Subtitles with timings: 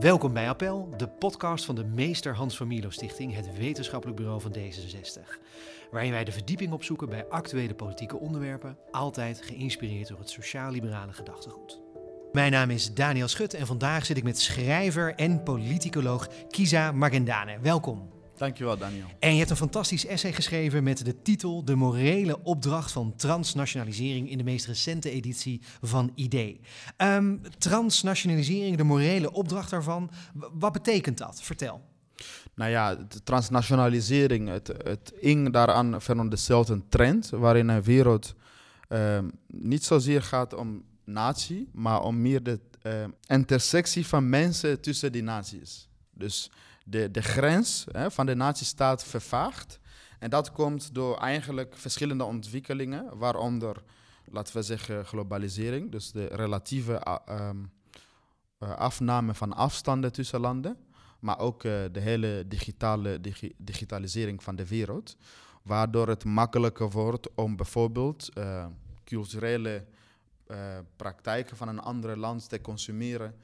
[0.00, 4.56] Welkom bij Appel, de podcast van de Meester Hans van Stichting, het wetenschappelijk bureau van
[4.56, 5.40] D66.
[5.90, 11.80] Waarin wij de verdieping opzoeken bij actuele politieke onderwerpen, altijd geïnspireerd door het sociaal-liberale gedachtegoed.
[12.32, 17.58] Mijn naam is Daniel Schut en vandaag zit ik met schrijver en politicoloog Kisa Magendane.
[17.60, 18.15] Welkom.
[18.36, 19.06] Dankjewel, Daniel.
[19.18, 24.30] En je hebt een fantastisch essay geschreven met de titel De morele opdracht van transnationalisering
[24.30, 26.56] in de meest recente editie van ID.
[26.96, 30.10] Ehm, transnationalisering, de morele opdracht daarvan,
[30.52, 31.42] wat betekent dat?
[31.42, 31.80] Vertel.
[32.54, 38.34] Nou ja, de transnationalisering, het, het ing daaraan van dezelfde trend, waarin een wereld
[38.88, 42.92] um, niet zozeer gaat om natie, maar om meer de uh,
[43.26, 45.88] intersectie van mensen tussen die naties.
[46.14, 46.50] Dus
[46.88, 49.78] de, de grens hè, van de natiestaat vervaagt.
[50.18, 53.82] En dat komt door eigenlijk verschillende ontwikkelingen, waaronder,
[54.24, 57.72] laten we zeggen, globalisering, dus de relatieve um,
[58.58, 60.76] afname van afstanden tussen landen,
[61.20, 65.16] maar ook uh, de hele digitale digi digitalisering van de wereld,
[65.62, 68.66] waardoor het makkelijker wordt om bijvoorbeeld uh,
[69.04, 69.84] culturele
[70.96, 73.34] praktijken van een ander land te consumeren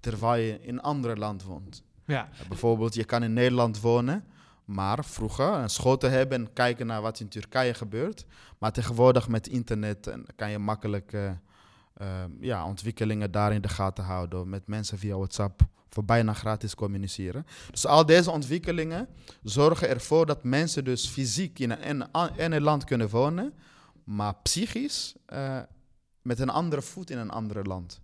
[0.00, 1.82] terwijl je in een ander land woont.
[2.06, 2.28] Ja.
[2.48, 4.24] bijvoorbeeld, je kan in Nederland wonen,
[4.64, 8.26] maar vroeger een school te hebben en kijken naar wat in Turkije gebeurt.
[8.58, 11.30] Maar tegenwoordig met internet kan je makkelijk uh,
[12.02, 12.08] uh,
[12.40, 14.48] ja, ontwikkelingen daar in de gaten houden.
[14.48, 17.46] Met mensen via WhatsApp voor bijna gratis communiceren.
[17.70, 19.08] Dus al deze ontwikkelingen
[19.42, 23.52] zorgen ervoor dat mensen dus fysiek in een, in een land kunnen wonen,
[24.04, 25.58] maar psychisch uh,
[26.22, 28.00] met een andere voet in een ander land.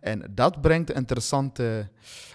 [0.00, 1.88] En dat brengt interessante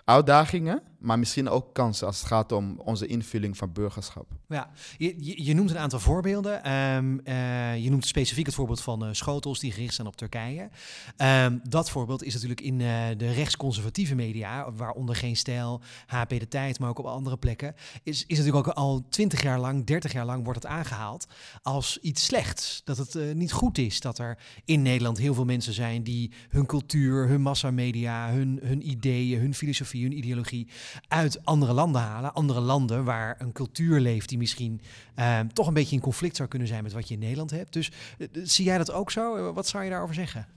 [0.05, 4.27] uitdagingen, maar misschien ook kansen als het gaat om onze invulling van burgerschap.
[4.47, 6.71] Ja, je, je noemt een aantal voorbeelden.
[6.71, 10.69] Um, uh, je noemt specifiek het voorbeeld van uh, schotels die gericht zijn op Turkije.
[11.17, 16.47] Um, dat voorbeeld is natuurlijk in uh, de rechtsconservatieve media, waaronder Geen Stijl, HP De
[16.47, 20.13] Tijd, maar ook op andere plekken, is, is natuurlijk ook al twintig jaar lang, dertig
[20.13, 21.27] jaar lang wordt het aangehaald
[21.61, 22.81] als iets slechts.
[22.83, 26.65] Dat het niet goed is dat er in Nederland heel veel mensen zijn die hun
[26.65, 30.67] cultuur, hun massamedia, hun, hun ideeën, hun filosofie, hun ideologie
[31.07, 32.33] uit andere landen halen.
[32.33, 34.81] Andere landen waar een cultuur leeft die misschien
[35.15, 37.73] uh, toch een beetje in conflict zou kunnen zijn met wat je in Nederland hebt.
[37.73, 39.53] Dus uh, zie jij dat ook zo?
[39.53, 40.47] Wat zou je daarover zeggen?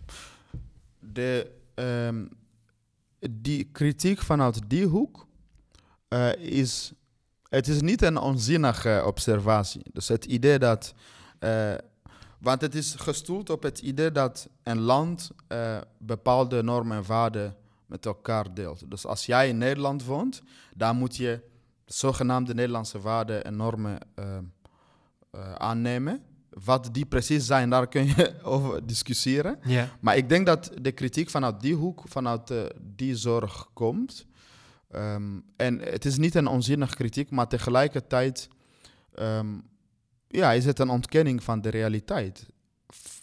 [0.98, 2.28] De, um,
[3.30, 5.26] die kritiek vanuit die hoek
[6.38, 6.92] is.
[7.48, 9.82] Het is niet een onzinnige observatie.
[9.92, 10.94] Dus het idee dat.
[12.38, 15.30] want het is gestoeld op het idee dat een land
[15.98, 17.56] bepaalde normen en waarden
[17.92, 18.90] met elkaar deelt.
[18.90, 20.42] Dus als jij in Nederland woont,
[20.74, 21.40] dan moet je
[21.84, 24.38] de zogenaamde Nederlandse waarden en normen uh,
[25.34, 26.22] uh, aannemen.
[26.64, 29.58] Wat die precies zijn, daar kun je over discussiëren.
[29.62, 29.88] Yeah.
[30.00, 34.26] Maar ik denk dat de kritiek vanuit die hoek, vanuit uh, die zorg komt.
[34.94, 38.48] Um, en het is niet een onzinnige kritiek, maar tegelijkertijd
[39.18, 39.62] um,
[40.28, 42.46] ja, is het een ontkenning van de realiteit.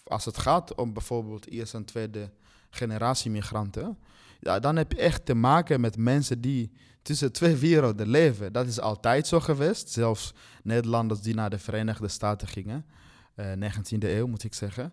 [0.04, 2.30] Als het gaat om bijvoorbeeld eerste en tweede
[2.70, 3.98] generatie migranten,
[4.40, 8.52] ja, dan heb je echt te maken met mensen die tussen twee werelden leven.
[8.52, 9.90] Dat is altijd zo geweest.
[9.90, 12.84] Zelfs Nederlanders die naar de Verenigde Staten gingen,
[13.36, 14.92] uh, eh, 19e eeuw moet ik zeggen.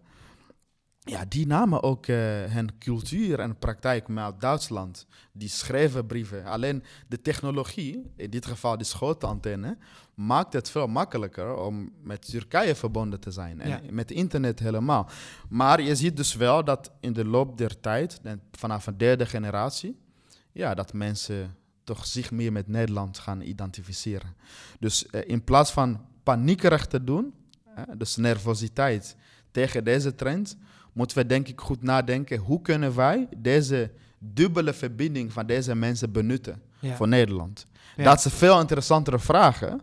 [1.09, 5.07] Ja, die namen ook uh, hun cultuur en praktijk mee uit Duitsland.
[5.31, 6.45] Die schreven brieven.
[6.45, 9.77] Alleen de technologie, in dit geval de schotenantenne,
[10.13, 13.61] maakt het veel makkelijker om met Turkije verbonden te zijn.
[13.61, 13.81] En ja.
[13.89, 15.09] met internet helemaal.
[15.49, 19.99] Maar je ziet dus wel dat in de loop der tijd, vanaf een derde generatie,
[20.51, 24.35] ja, dat mensen toch zich meer met Nederland gaan identificeren.
[24.79, 27.33] Dus uh, in plaats van paniekerig te doen,
[27.77, 29.15] uh, dus nervositeit
[29.51, 30.57] tegen deze trend,
[30.97, 36.11] moeten we denk ik goed nadenken, hoe kunnen wij deze dubbele verbinding van deze mensen
[36.11, 36.95] benutten ja.
[36.95, 37.65] voor Nederland?
[37.95, 38.03] Ja.
[38.03, 39.81] Dat zijn veel interessantere vragen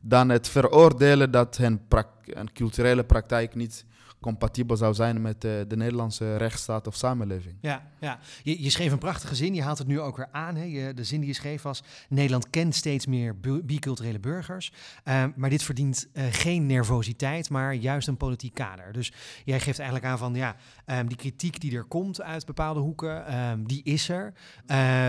[0.00, 1.80] dan het veroordelen dat hun,
[2.24, 3.84] hun culturele praktijk niet
[4.24, 7.56] compatibel zou zijn met uh, de Nederlandse rechtsstaat of samenleving.
[7.60, 8.18] Ja, ja.
[8.42, 10.56] Je, je, schreef een prachtige zin, je haalt het nu ook weer aan.
[10.56, 10.64] Hè?
[10.64, 14.72] Je, de zin die je schreef was, Nederland kent steeds meer biculturele burgers.
[15.04, 18.92] Uh, maar dit verdient uh, geen nervositeit, maar juist een politiek kader.
[18.92, 19.12] Dus
[19.44, 20.56] jij geeft eigenlijk aan van, ja,
[20.86, 24.32] um, die kritiek die er komt uit bepaalde hoeken, um, die is er.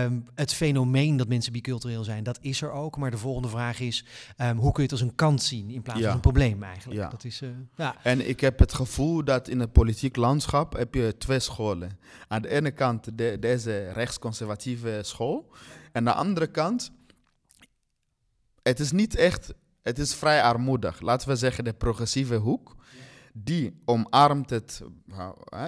[0.04, 2.96] Um, het fenomeen dat mensen bicultureel zijn, dat is er ook.
[2.96, 4.04] Maar de volgende vraag is,
[4.36, 6.06] hoe kun je het als een kans zien in plaats ja.
[6.06, 7.00] van een probleem eigenlijk?
[7.00, 7.08] Ja.
[7.08, 7.42] Dat is,
[7.76, 7.94] ja.
[8.02, 11.98] En ik heb het gevoel dat in het politiek landschap heb je twee scholen.
[12.28, 15.52] Aan de ene kant de, deze rechtsconservatieve school.
[15.92, 16.92] En aan de andere kant,
[18.62, 21.00] het is niet echt, het is vrij armoedig.
[21.00, 22.74] Laten we zeggen de progressieve hoek.
[23.32, 24.82] Die omarmt, het,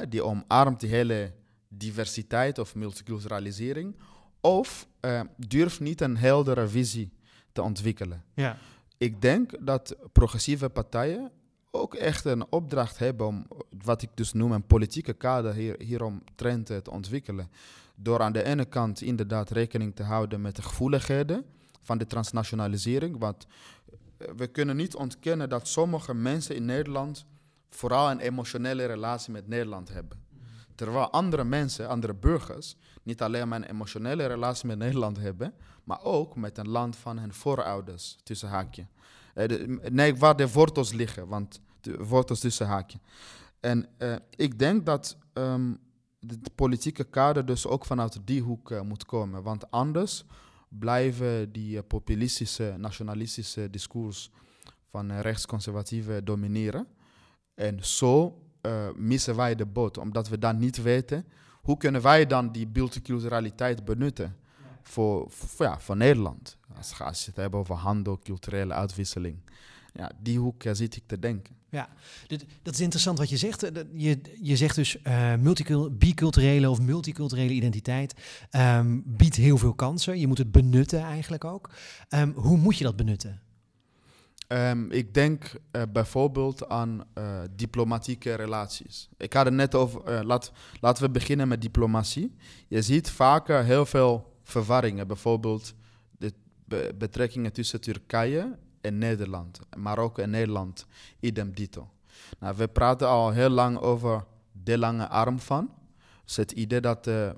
[0.09, 1.35] die omarmt die hele
[1.69, 3.97] diversiteit of multiculturalisering
[4.41, 7.13] of uh, durft niet een heldere visie
[7.53, 8.25] te ontwikkelen.
[8.35, 8.59] Ja.
[8.99, 11.31] Ik denk dat progressieve partijen
[11.71, 13.47] ook echt een opdracht hebben om
[13.85, 17.51] wat ik dus noem een politieke kader hier, hierom trend te ontwikkelen.
[17.95, 21.45] Door aan de ene kant inderdaad rekening te houden met de gevoeligheden
[21.83, 23.19] van de transnationalisering.
[23.19, 23.47] Want
[23.87, 27.27] eh, we kunnen niet ontkennen dat sommige mensen in Nederland
[27.71, 30.27] vooral een emotionele relatie met Nederland hebben.
[30.75, 35.55] Terwijl andere mensen, andere burgers, niet alleen maar een emotionele relatie met Nederland hebben,
[35.85, 38.87] maar ook met een land van hun voorouders, tussen haakje.
[39.39, 42.99] Eh, nee, waar de wortels liggen, want de wortels tussen haakje.
[43.61, 45.79] En uh, ik denk dat um,
[46.19, 49.43] de, politieke kader dus ook vanuit die hoek uh, moet komen.
[49.43, 50.25] Want anders
[50.69, 54.31] blijven die populistische, nationalistische discours
[54.91, 56.87] van rechtsconservatieven domineren.
[57.55, 58.43] En zo
[58.95, 61.25] missen wij de boot, omdat we dan niet weten
[61.63, 64.37] hoe kunnen wij dan die multiculturaliteit benutten
[64.83, 66.57] voor, voor, ja, voor Nederland.
[66.77, 69.37] Als, als je het hebt over handel, culturele uitwisseling.
[69.95, 71.57] Ja, die hoek zit ik te denken.
[71.71, 71.89] Ja,
[72.63, 73.71] dat is interessant wat je zegt.
[73.93, 75.35] Je, je zegt dus uh,
[75.91, 78.15] biculturele of multiculturele identiteit
[78.51, 80.19] um, biedt heel veel kansen.
[80.19, 81.71] Je moet het benutten eigenlijk ook.
[82.09, 83.41] Um, hoe moet je dat benutten?
[84.49, 89.09] Um, ik denk uh, bijvoorbeeld aan uh, diplomatieke relaties.
[89.17, 92.35] Ik had het net over, laat, laten we beginnen met diplomatie.
[92.69, 95.07] Je ziet vaker heel veel verwarringen.
[95.07, 95.75] Bijvoorbeeld
[96.65, 99.61] de betrekkingen tussen Turkije en Nederland.
[99.77, 100.87] Marokko en Nederland,
[101.21, 101.91] idem dito.
[102.39, 105.71] Nou, we praten al heel lang over de lange arm van.
[106.25, 107.31] Dus het idee dat uh,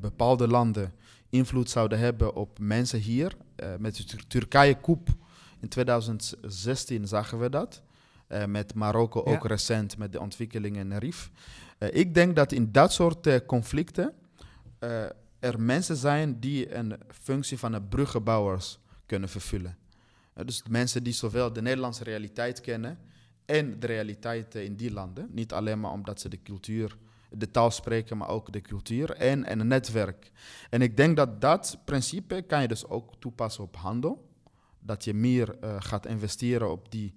[0.00, 0.92] bepaalde landen
[1.28, 3.36] invloed zouden hebben op mensen hier.
[3.56, 5.08] Uh, met de Turkije-koep
[5.60, 7.82] in 2016 zagen we dat.
[8.28, 11.30] Uh, met Marokko ook recent met de ontwikkelingen in RIF.
[11.78, 14.12] ik denk dat in dat soort conflicten
[15.44, 19.76] er mensen zijn die een functie van een bruggenbouwers kunnen vervullen.
[20.44, 22.98] dus mensen die zowel de Nederlandse realiteit kennen
[23.44, 25.28] en de realiteit in die landen.
[25.30, 26.96] Niet alleen maar omdat ze de cultuur,
[27.30, 30.30] de taal spreken, maar ook de cultuur en, en een netwerk.
[30.70, 34.28] En ik denk dat dat principe kan je dus ook toepassen op handel.
[34.80, 37.14] Dat je meer uh, gaat investeren op die,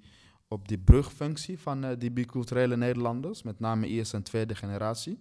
[0.47, 5.19] op die brugfunctie van uh, die biculturele Nederlanders, met name eerste en tweede generatie.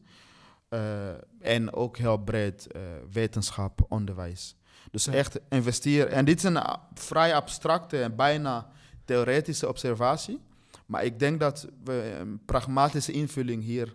[0.70, 1.08] Uh,
[1.40, 2.82] en ook heel breed uh,
[3.12, 4.56] wetenschap, onderwijs.
[4.90, 5.12] Dus ja.
[5.12, 6.10] echt investeren.
[6.12, 6.62] En dit is een
[6.94, 8.70] vrij abstracte en bijna
[9.04, 10.40] theoretische observatie.
[10.86, 13.94] Maar ik denk dat we een pragmatische invulling hier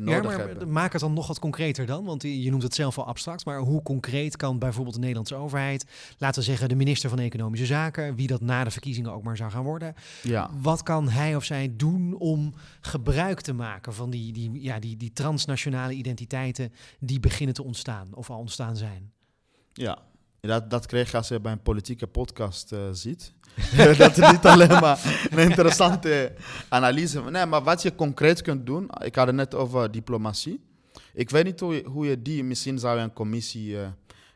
[0.00, 0.72] nodig ja, maar hebben.
[0.72, 3.44] Maak het dan nog wat concreter dan, want je noemt het zelf al abstract.
[3.44, 5.86] Maar hoe concreet kan bijvoorbeeld de Nederlandse overheid,
[6.18, 9.36] laten we zeggen de minister van Economische Zaken, wie dat na de verkiezingen ook maar
[9.36, 10.50] zou gaan worden, ja.
[10.60, 14.96] wat kan hij of zij doen om gebruik te maken van die, die, ja, die,
[14.96, 19.12] die transnationale identiteiten die beginnen te ontstaan of al ontstaan zijn?
[19.72, 19.98] Ja,
[20.46, 23.32] dat, dat kreeg je als je bij een politieke podcast uh, ziet.
[23.98, 26.32] dat is niet alleen maar een interessante
[26.68, 27.30] analyse.
[27.30, 30.64] Nee, maar wat je concreet kunt doen, ik had het net over diplomatie.
[31.14, 33.86] Ik weet niet hoe je, die, misschien zou je een commissie uh,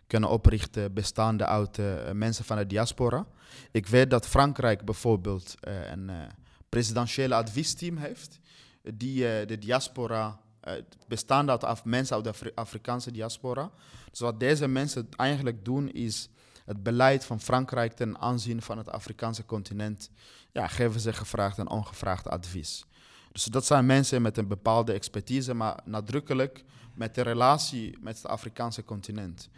[0.07, 3.27] kunnen oprichten bestaande uit uh, mensen van de diaspora.
[3.71, 5.55] Ik weet dat Frankrijk bijvoorbeeld
[5.91, 6.11] een
[6.69, 8.41] presidentiële adviesteam heeft,
[8.95, 10.41] die de diaspora,
[11.09, 13.71] bestaande uit af, mensen uit de Afri Afrikaanse diaspora.
[14.11, 16.29] Dus wat deze mensen eigenlijk doen is
[16.65, 20.11] het beleid van Frankrijk ten aanzien van het Afrikaanse continent,
[20.53, 22.85] ja, geven ze gevraagd en ongevraagd advies.
[23.33, 28.27] Dus dat zijn mensen met een bepaalde expertise, maar nadrukkelijk met de relatie met het
[28.27, 29.49] Afrikaanse continent.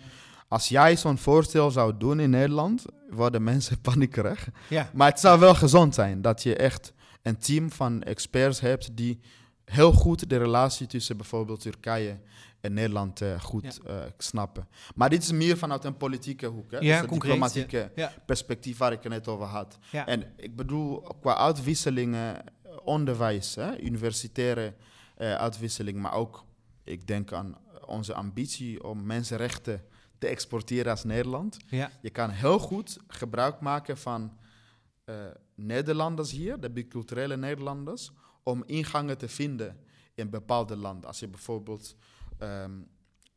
[0.48, 4.48] Als jij zo'n voorstel zou doen in Nederland, worden mensen paniekerig.
[4.68, 4.90] Ja.
[4.94, 9.20] Maar het zou wel gezond zijn dat je echt een team van experts hebt die
[9.64, 12.20] heel goed de relatie tussen bijvoorbeeld Turkije
[12.62, 13.94] en Nederland uh, goed ja.
[13.94, 14.68] uh, snappen.
[14.94, 16.70] Maar dit is meer vanuit een politieke hoek.
[16.70, 16.78] Hè?
[16.78, 18.12] Ja, dus diplomatieke ja.
[18.26, 19.78] perspectief waar ik het net over had.
[19.90, 22.44] En ik bedoel, qua uitwisselingen,
[22.84, 23.80] onderwijs, hè?
[23.80, 24.74] universitaire
[25.18, 26.44] uh, uitwisseling, maar ook,
[26.84, 29.84] ik denk aan onze ambitie om mensenrechten
[30.18, 31.56] te exporteren als Nederland.
[32.00, 34.36] Je kan heel goed gebruik maken van
[35.54, 39.76] Nederlanders hier, de biculturele Nederlanders, om ingangen te vinden
[40.14, 41.08] in bepaalde landen.
[41.08, 41.96] Als je bijvoorbeeld
[42.38, 42.88] um,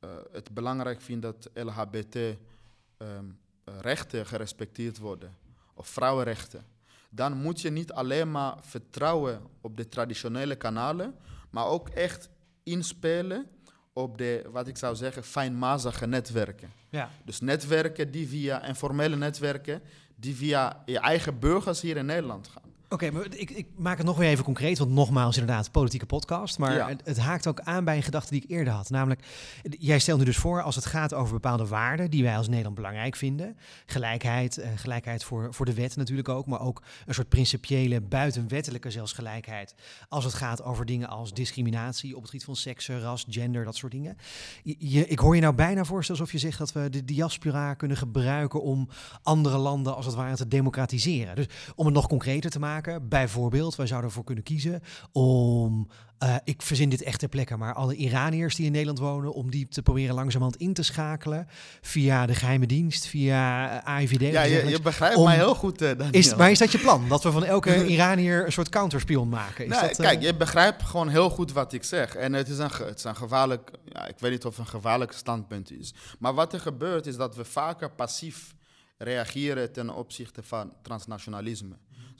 [0.03, 5.35] uh, het belangrijk vindt dat LGBT-rechten um, gerespecteerd worden,
[5.73, 6.65] of vrouwenrechten,
[7.09, 11.15] dan moet je niet alleen maar vertrouwen op de traditionele kanalen,
[11.49, 12.29] maar ook echt
[12.63, 13.47] inspelen
[13.93, 16.71] op de, wat ik zou zeggen, fijnmazige netwerken.
[16.89, 17.09] Ja.
[17.25, 19.81] Dus netwerken die via informele netwerken,
[20.15, 22.64] die via je eigen burgers hier in Nederland gaan.
[22.95, 26.57] Oké, maar ik, ik, maak het nog weer even concreet, want nogmaals inderdaad, politieke podcast.
[26.57, 26.87] Maar Ja.
[26.87, 28.89] het, het haakt ook aan bij een gedachte die ik eerder had.
[28.89, 29.21] Namelijk,
[29.79, 32.75] jij stelt nu dus voor als het gaat over bepaalde waarden die wij als Nederland
[32.75, 33.57] belangrijk vinden.
[33.85, 38.91] Gelijkheid, eh, gelijkheid voor, voor de wet natuurlijk ook, maar ook een soort principiële, buitenwettelijke
[38.91, 39.75] zelfs gelijkheid.
[40.09, 43.75] Als het gaat over dingen als discriminatie op het gebied van seks, ras, gender, dat
[43.75, 44.17] soort dingen.
[44.63, 47.97] Je- ik hoor je nou bijna voorstellen alsof je zegt dat we de diaspora kunnen
[47.97, 48.89] gebruiken om
[49.23, 51.35] andere landen als het ware te democratiseren.
[51.35, 55.87] Dus om het nog concreter te maken, bijvoorbeeld, wij zouden ervoor kunnen kiezen om,
[56.17, 59.51] eh, ik verzin dit echt ter plekke, maar alle Iraniërs die in Nederland wonen, om
[59.51, 61.47] die te proberen langzamerhand in te schakelen
[61.81, 64.21] via de geheime dienst, via eh, AIVD.
[64.31, 67.07] Ja, je, begrijpt Om- mij heel goed, eh, is, maar is dat je plan?
[67.09, 69.65] Dat we van elke Iranier een soort counterspion maken?
[69.65, 72.15] Is Nee, dat, kijk, je begrijpt gewoon heel goed wat ik zeg.
[72.15, 74.71] En het is een, het is een gevaarlijk, ja, ik weet niet of het een
[74.71, 75.93] gevaarlijk standpunt is.
[76.19, 78.55] Maar wat er gebeurt is dat we vaker passief
[78.97, 81.75] reageren ten opzichte van transnationalisme.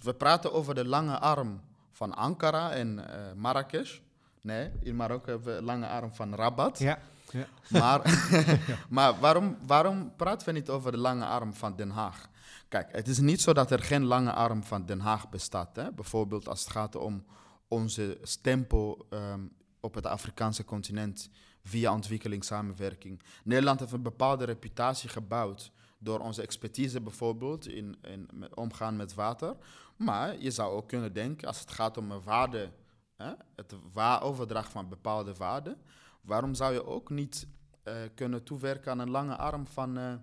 [0.05, 3.99] We praten over de lange arm van Ankara en eh, Marrakesh.
[4.41, 6.79] Nee, in Marokko hebben we de lange arm van Rabat.
[6.79, 6.99] ja,
[7.31, 7.47] ja.
[7.69, 8.01] Maar,
[8.89, 12.29] maar waarom, waarom praten we niet over de lange arm van Den Haag?
[12.67, 15.75] Kijk, het is niet zo dat er geen lange arm van Den Haag bestaat.
[15.75, 15.91] Hè?
[15.91, 17.25] Bijvoorbeeld als het gaat om
[17.67, 19.41] onze stempel ehm,
[19.79, 21.29] op het Afrikaanse continent
[21.63, 23.21] via ontwikkelingssamenwerking.
[23.43, 29.55] Nederland heeft een bepaalde reputatie gebouwd door onze expertise bijvoorbeeld in, in omgaan met water.
[29.95, 32.69] Maar je zou ook kunnen denken, als het gaat om een waarde,
[33.15, 35.77] hè, het wa- overdracht van bepaalde waarden,
[36.21, 37.47] waarom zou je ook niet
[37.83, 40.13] eh, kunnen toewerken aan een lange arm van, eh,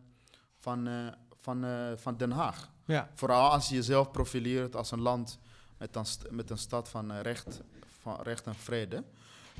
[0.56, 1.06] van, eh,
[1.40, 1.64] van,
[1.96, 2.70] van Den Haag?
[2.84, 3.08] ja.
[3.14, 5.38] Vooral als je jezelf profileert als een land
[5.78, 7.60] met een, st- met een stad van, recht,
[8.00, 9.04] van recht en vrede.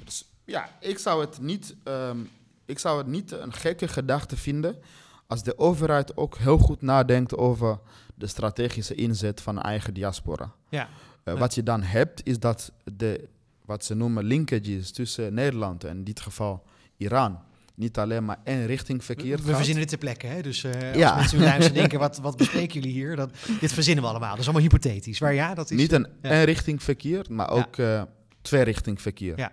[0.04, 2.18] Dus ja, ik zou het niet, ehm,
[2.64, 4.82] ik zou het niet een gekke gedachte vinden
[5.26, 7.78] als de overheid ook heel goed nadenkt over
[8.22, 10.52] de strategische inzet van eigen diaspora.
[10.68, 10.88] ja.
[11.24, 11.38] Eh, Ja.
[11.40, 13.28] Wat je dan hebt, is dat de,
[13.64, 16.62] wat ze noemen linkages tussen Nederland en in dit geval
[16.96, 17.38] Iran,
[17.74, 20.42] niet alleen maar één richting verkeerd We verzinnen dit ter plekke, hè?
[20.42, 21.10] Dus Ja.
[21.10, 23.16] als mensen nu luisteren denken, wat, wat bespreken jullie hier?
[23.16, 24.30] Dat, dit verzinnen we allemaal.
[24.30, 25.20] Dat is allemaal hypothetisch.
[25.20, 25.76] Maar ja, dat is...
[25.76, 26.30] Niet een ja.
[26.30, 28.02] één richting verkeer, maar ook eh
[28.42, 29.38] twee richting verkeer.
[29.38, 29.52] Ja.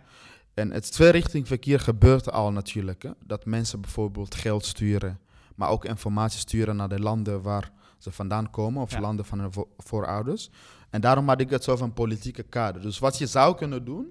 [0.54, 3.04] En het twee richting verkeer gebeurt al natuurlijk.
[3.04, 3.10] Hè?
[3.26, 5.20] Dat mensen bijvoorbeeld geld sturen,
[5.56, 9.00] maar ook informatie sturen naar de landen waar ze vandaan komen, of Ja.
[9.00, 10.50] landen van hun vo- voorouders.
[10.90, 12.82] En daarom had ik het zo van politieke kader.
[12.82, 14.08] Dus wat je zou kunnen doen,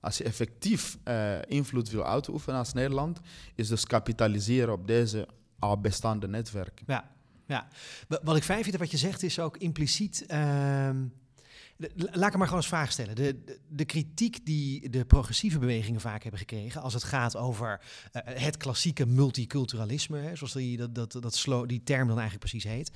[0.00, 3.20] als je effectief eh, invloed wil uitoefenen als Nederland,
[3.54, 6.84] is dus kapitaliseren op deze al bestaande netwerken.
[6.86, 7.10] Ja,
[7.46, 7.66] ja.
[8.08, 10.24] Wa- Wat ik fijn vind wat je zegt is ook impliciet.
[10.26, 11.04] ehm,
[11.94, 13.14] laat ik maar gewoon eens vraag stellen.
[13.14, 16.82] De, de, kritiek die de progressieve bewegingen vaak hebben gekregen.
[16.82, 17.80] als het gaat over
[18.12, 20.18] eh, het klassieke multiculturalisme.
[20.18, 22.90] Hè, zoals die, dat, dat, dat die term dan eigenlijk precies heet.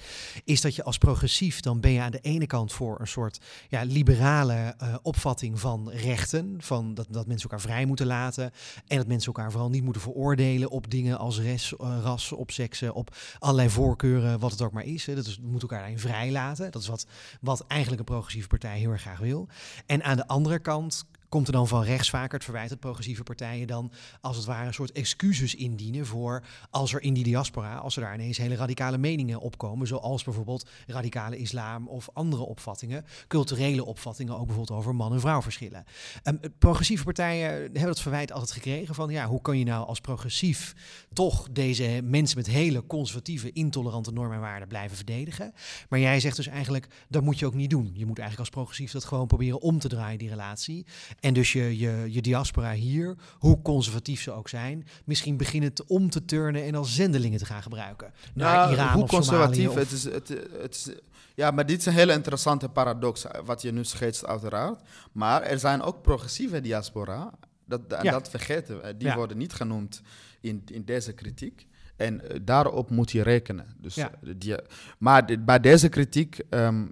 [0.44, 1.60] is dat je als progressief.
[1.60, 5.90] dan ben je aan de ene kant voor een soort ja, liberale eh, opvatting van
[5.90, 6.56] rechten.
[6.58, 8.50] Van dat, dat mensen elkaar vrij moeten laten.
[8.86, 12.50] En dat mensen elkaar vooral niet moeten veroordelen op dingen als res, eh, ras, op
[12.50, 15.06] seksen, op allerlei voorkeuren, wat het ook maar is.
[15.06, 15.14] Hè.
[15.14, 16.70] Dat is, we moeten elkaar daarin vrij laten.
[16.70, 17.06] Dat is wat,
[17.40, 19.48] wat eigenlijk een progressieve partij heel erg graag wil.
[19.86, 21.04] En aan de andere kant
[21.36, 24.66] komt er dan van rechts vaker het verwijt dat progressieve partijen dan als het ware
[24.66, 28.54] een soort excuses indienen voor als er in die diaspora, als er daar ineens hele
[28.54, 34.94] radicale meningen opkomen, zoals bijvoorbeeld radicale islam of andere opvattingen, culturele opvattingen, ook bijvoorbeeld over
[34.94, 35.84] man- en vrouwverschillen.
[36.22, 40.00] Ehm, progressieve partijen hebben dat verwijt altijd gekregen van ja, hoe kan je nou als
[40.00, 40.74] progressief
[41.12, 45.52] toch deze mensen met hele conservatieve, intolerante normen en waarden blijven verdedigen?
[45.88, 47.90] Maar jij zegt dus eigenlijk, dat moet je ook niet doen.
[47.94, 50.86] Je moet eigenlijk als progressief dat gewoon proberen om te draaien, die relatie.
[51.26, 55.84] En dus je, je, je diaspora hier, hoe conservatief ze ook zijn, misschien beginnen te
[55.86, 58.12] om te turnen en als zendelingen te gaan gebruiken.
[58.34, 60.28] Naar Nou, Iran hoe of conservatief het is, het,
[60.60, 60.88] het is.
[61.34, 64.80] Ja, maar dit is een hele interessante paradox, eh, wat je nu schetst, uiteraard.
[65.12, 67.30] Maar er zijn ook progressieve diaspora.
[67.64, 68.12] Dat, Ja.
[68.12, 68.96] dat vergeten we.
[68.96, 69.14] Die Ja.
[69.16, 70.02] worden niet genoemd
[70.40, 71.66] in, in deze kritiek.
[71.96, 73.66] En eh, daarop moet je rekenen.
[73.78, 74.10] Dus, Ja.
[74.22, 74.54] eh, die,
[74.98, 76.86] maar bij deze kritiek, ehm,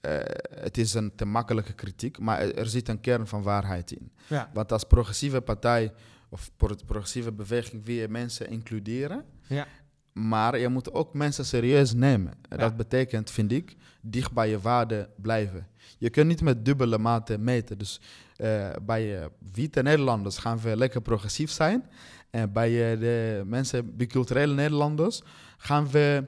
[0.00, 0.18] eh,
[0.60, 4.12] het is een te makkelijke kritiek, maar er, zit een kern van waarheid in.
[4.26, 5.92] Ja, Want als progressieve partij
[6.28, 9.24] of pro- progressieve beweging wil je mensen includeren.
[9.46, 9.66] ja,
[10.12, 12.32] Maar je moet ook mensen serieus nemen.
[12.50, 12.56] Ja.
[12.56, 15.66] Dat betekent, vind ik, dicht bij je waarde blijven.
[15.98, 17.78] Je kunt niet met dubbele maten meten.
[17.78, 18.00] Dus
[18.36, 21.88] eh, bij eh, witte Nederlanders gaan we lekker progressief zijn.
[22.30, 25.22] En bij de mensen, biculturele Nederlanders,
[25.56, 26.24] gaan we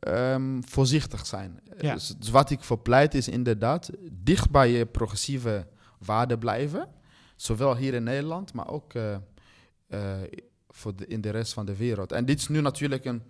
[0.00, 1.60] ehm, voorzichtig zijn.
[1.78, 1.94] Ja.
[1.94, 5.66] Dus, dus wat ik verpleit is inderdaad dicht bij je progressieve
[5.98, 6.88] waarden blijven.
[7.36, 9.14] Zowel hier in Nederland, maar ook eh,
[9.86, 10.22] eh,
[10.68, 12.12] voor de, in de rest van de wereld.
[12.12, 13.22] En dit is nu natuurlijk een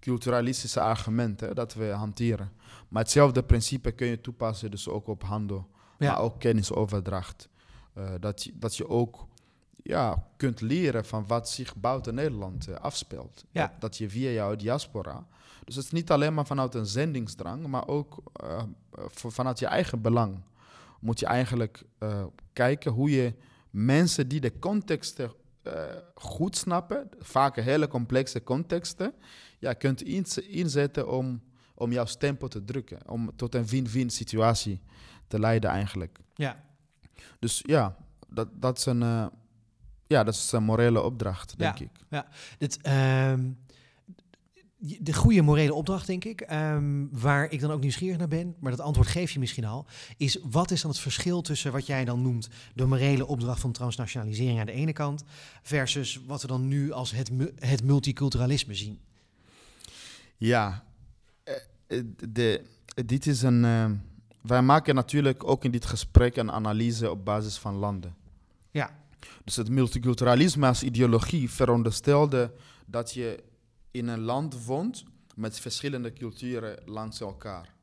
[0.00, 2.52] culturalistische argumenten dat we hanteren.
[2.88, 5.68] Maar hetzelfde principe kun je toepassen dus ook op handel,
[5.98, 6.12] Ja.
[6.12, 7.48] maar ook kennisoverdracht.
[7.94, 9.26] Eh, dat, je, dat je ook
[9.82, 13.44] ja, kunt leren van wat zich buiten Nederland afspeelt.
[13.50, 13.66] Ja.
[13.66, 15.26] Dat, dat je via jouw diaspora.
[15.68, 19.66] Dus het is niet alleen maar vanuit een zendingsdrang, maar ook eh, v- vanuit je
[19.66, 20.40] eigen belang.
[21.00, 23.34] Moet je eigenlijk eh, kijken hoe je
[23.70, 25.32] mensen die de contexten
[25.62, 25.72] eh,
[26.14, 29.12] goed snappen, vaak hele complexe contexten,
[29.58, 30.02] ja, kunt
[30.42, 31.42] inzetten om,
[31.74, 32.98] om jouw tempo te drukken.
[33.10, 34.80] Om tot een win-win situatie
[35.26, 36.18] te leiden eigenlijk.
[36.34, 36.64] Ja.
[37.38, 37.96] Dus ja,
[38.28, 39.26] dat, dat, is, een, eh,
[40.06, 41.72] ja, dat is een morele opdracht, Ja.
[41.72, 42.24] denk ik.
[42.58, 43.50] Dit, ehm,
[44.78, 48.70] de goede morele opdracht, denk ik, ehm, waar ik dan ook nieuwsgierig naar ben, maar
[48.70, 52.04] dat antwoord geef je misschien al, is wat is dan het verschil tussen wat jij
[52.04, 55.24] dan noemt de morele opdracht van transnationalisering aan de ene kant,
[55.62, 58.98] versus wat we dan nu als het, het multiculturalisme zien?
[60.36, 60.84] Ja,
[61.44, 61.54] eh,
[61.86, 62.64] eh, de,
[63.06, 63.64] dit is een.
[63.64, 63.90] eh,
[64.40, 68.14] wij maken natuurlijk ook in dit gesprek een analyse op basis van landen.
[68.70, 68.90] Ja.
[69.44, 72.52] Dus het multiculturalisme als ideologie veronderstelde
[72.86, 73.42] dat je
[73.90, 75.04] in een land woont
[75.34, 77.74] met verschillende culturen langs elkaar.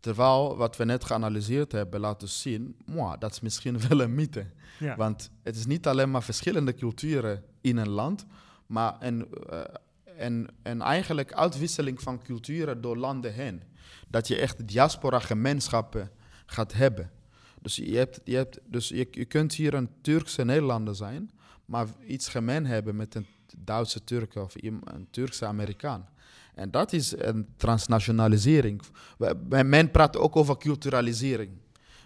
[0.00, 4.46] Terwijl wat we net geanalyseerd hebben laten zien, moi, dat is misschien wel een mythe.
[4.78, 4.96] Ja.
[4.96, 8.26] Want het is niet alleen maar verschillende culturen in een land,
[8.66, 9.60] maar een, eh,
[10.16, 13.62] en, en eigenlijk uitwisseling van culturen door landen heen.
[14.08, 16.10] Dat je echt diaspora-gemeenschappen
[16.46, 17.10] gaat hebben.
[17.60, 21.30] Dus, je, hebt, je, hebt, dus je, je kunt hier een Turkse Nederlander zijn,
[21.64, 23.26] maar iets gemeen hebben met een
[23.64, 26.08] Duitse Turk of een Turkse Amerikaan.
[26.54, 28.82] En dat is een transnationalisering.
[29.46, 31.50] Men praat ook over culturalisering.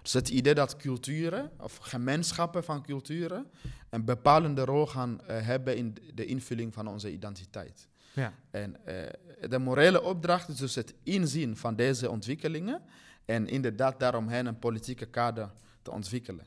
[0.03, 3.47] Dus het idee dat culturen, of gemeenschappen van culturen,
[3.91, 7.89] een bepalende rol gaan eh, hebben in de invulling van onze identiteit.
[8.13, 8.33] Ja.
[8.51, 12.83] En eh, de morele opdracht is dus het inzien van deze ontwikkelingen
[13.25, 15.51] en inderdaad daaromheen een politieke kader
[15.83, 16.47] te ontwikkelen.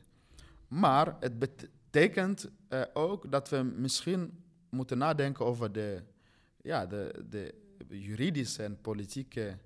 [0.68, 6.02] Maar het betekent eh, ook dat we misschien moeten nadenken over de,
[6.62, 7.54] ja, de, de
[7.88, 9.58] juridische en politieke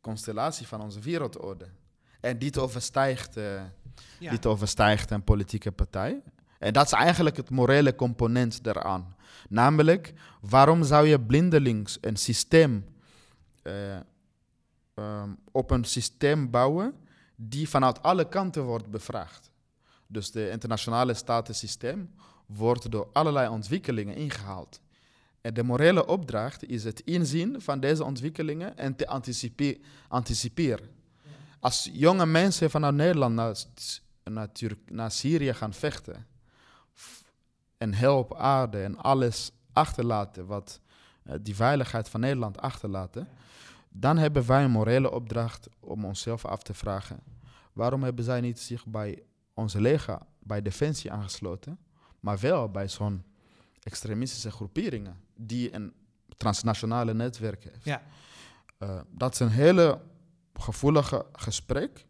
[0.00, 1.66] constellatie van onze wereldorde.
[2.20, 3.62] En dit overstijgt, eh,
[4.18, 4.30] Ja.
[4.30, 6.22] dit overstijgt een politieke partij.
[6.58, 9.16] En dat is eigenlijk het morele component daaraan.
[9.48, 12.84] Namelijk, waarom zou je blindelings een systeem
[13.62, 13.96] eh,
[14.94, 16.94] ehm, op een systeem bouwen
[17.36, 19.50] die vanuit alle kanten wordt bevraagd?
[20.06, 22.14] Dus de internationale statensysteem
[22.46, 24.80] wordt door allerlei ontwikkelingen ingehaald.
[25.40, 29.78] En de morele opdracht is het inzien van deze ontwikkelingen en te anticipe-
[30.08, 30.88] anticiperen.
[31.60, 34.50] Als jonge mensen vanuit Nederland naar,
[34.90, 36.26] naar, Syrië gaan vechten
[37.78, 40.80] en heel aarde en alles achterlaten wat
[41.22, 43.28] eh, die veiligheid van Nederland achterlaten,
[43.88, 47.20] dan hebben wij een morele opdracht om onszelf af te vragen:
[47.72, 49.22] waarom hebben zij niet zich bij
[49.54, 51.78] onze leger, bij Defensie aangesloten,
[52.24, 53.24] maar wel bij zo'n
[53.82, 55.92] extremistische groeperingen die een
[56.36, 57.84] transnationale netwerk heeft?
[57.84, 58.02] Ja.
[58.78, 60.00] Eh, dat is een hele
[60.54, 62.06] gevoelige gesprek,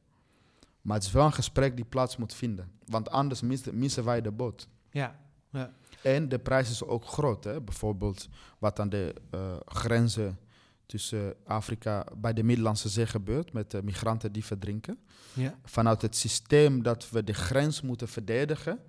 [0.81, 4.20] maar het is wel een gesprek die plaats moet vinden, want anders missen, missen wij
[4.20, 4.68] de boot.
[4.90, 5.20] Ja.
[5.50, 5.72] Ja.
[6.03, 7.44] En de prijs is ook groot.
[7.44, 7.61] Hè?
[7.61, 10.38] Bijvoorbeeld wat aan de eh, grenzen
[10.87, 14.98] tussen Afrika bij de Middellandse Zee gebeurt met de migranten die verdrinken.
[15.33, 15.59] Ja.
[15.64, 18.81] Vanuit het systeem dat we de grens moeten verdedigen,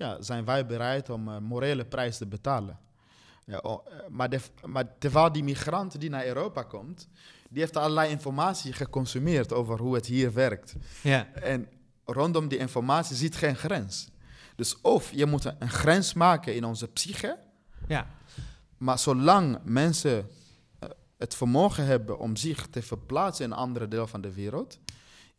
[0.00, 2.78] ja, zijn wij bereid om een morele prijs te betalen.
[3.44, 7.08] Ja, o- eh, maar, de, maar terwijl die migrant die naar Europa komt,
[7.48, 10.74] die heeft allerlei informatie geconsumeerd over hoe het hier werkt.
[11.02, 11.26] Ja.
[11.34, 11.68] En
[12.04, 14.08] rondom die informatie zit geen grens.
[14.56, 17.38] Dus of je moet een grens maken in onze psyche,
[17.88, 18.06] Ja.
[18.78, 20.28] maar zolang mensen
[20.78, 24.78] eh, het vermogen hebben om zich te verplaatsen in een andere deel van de wereld,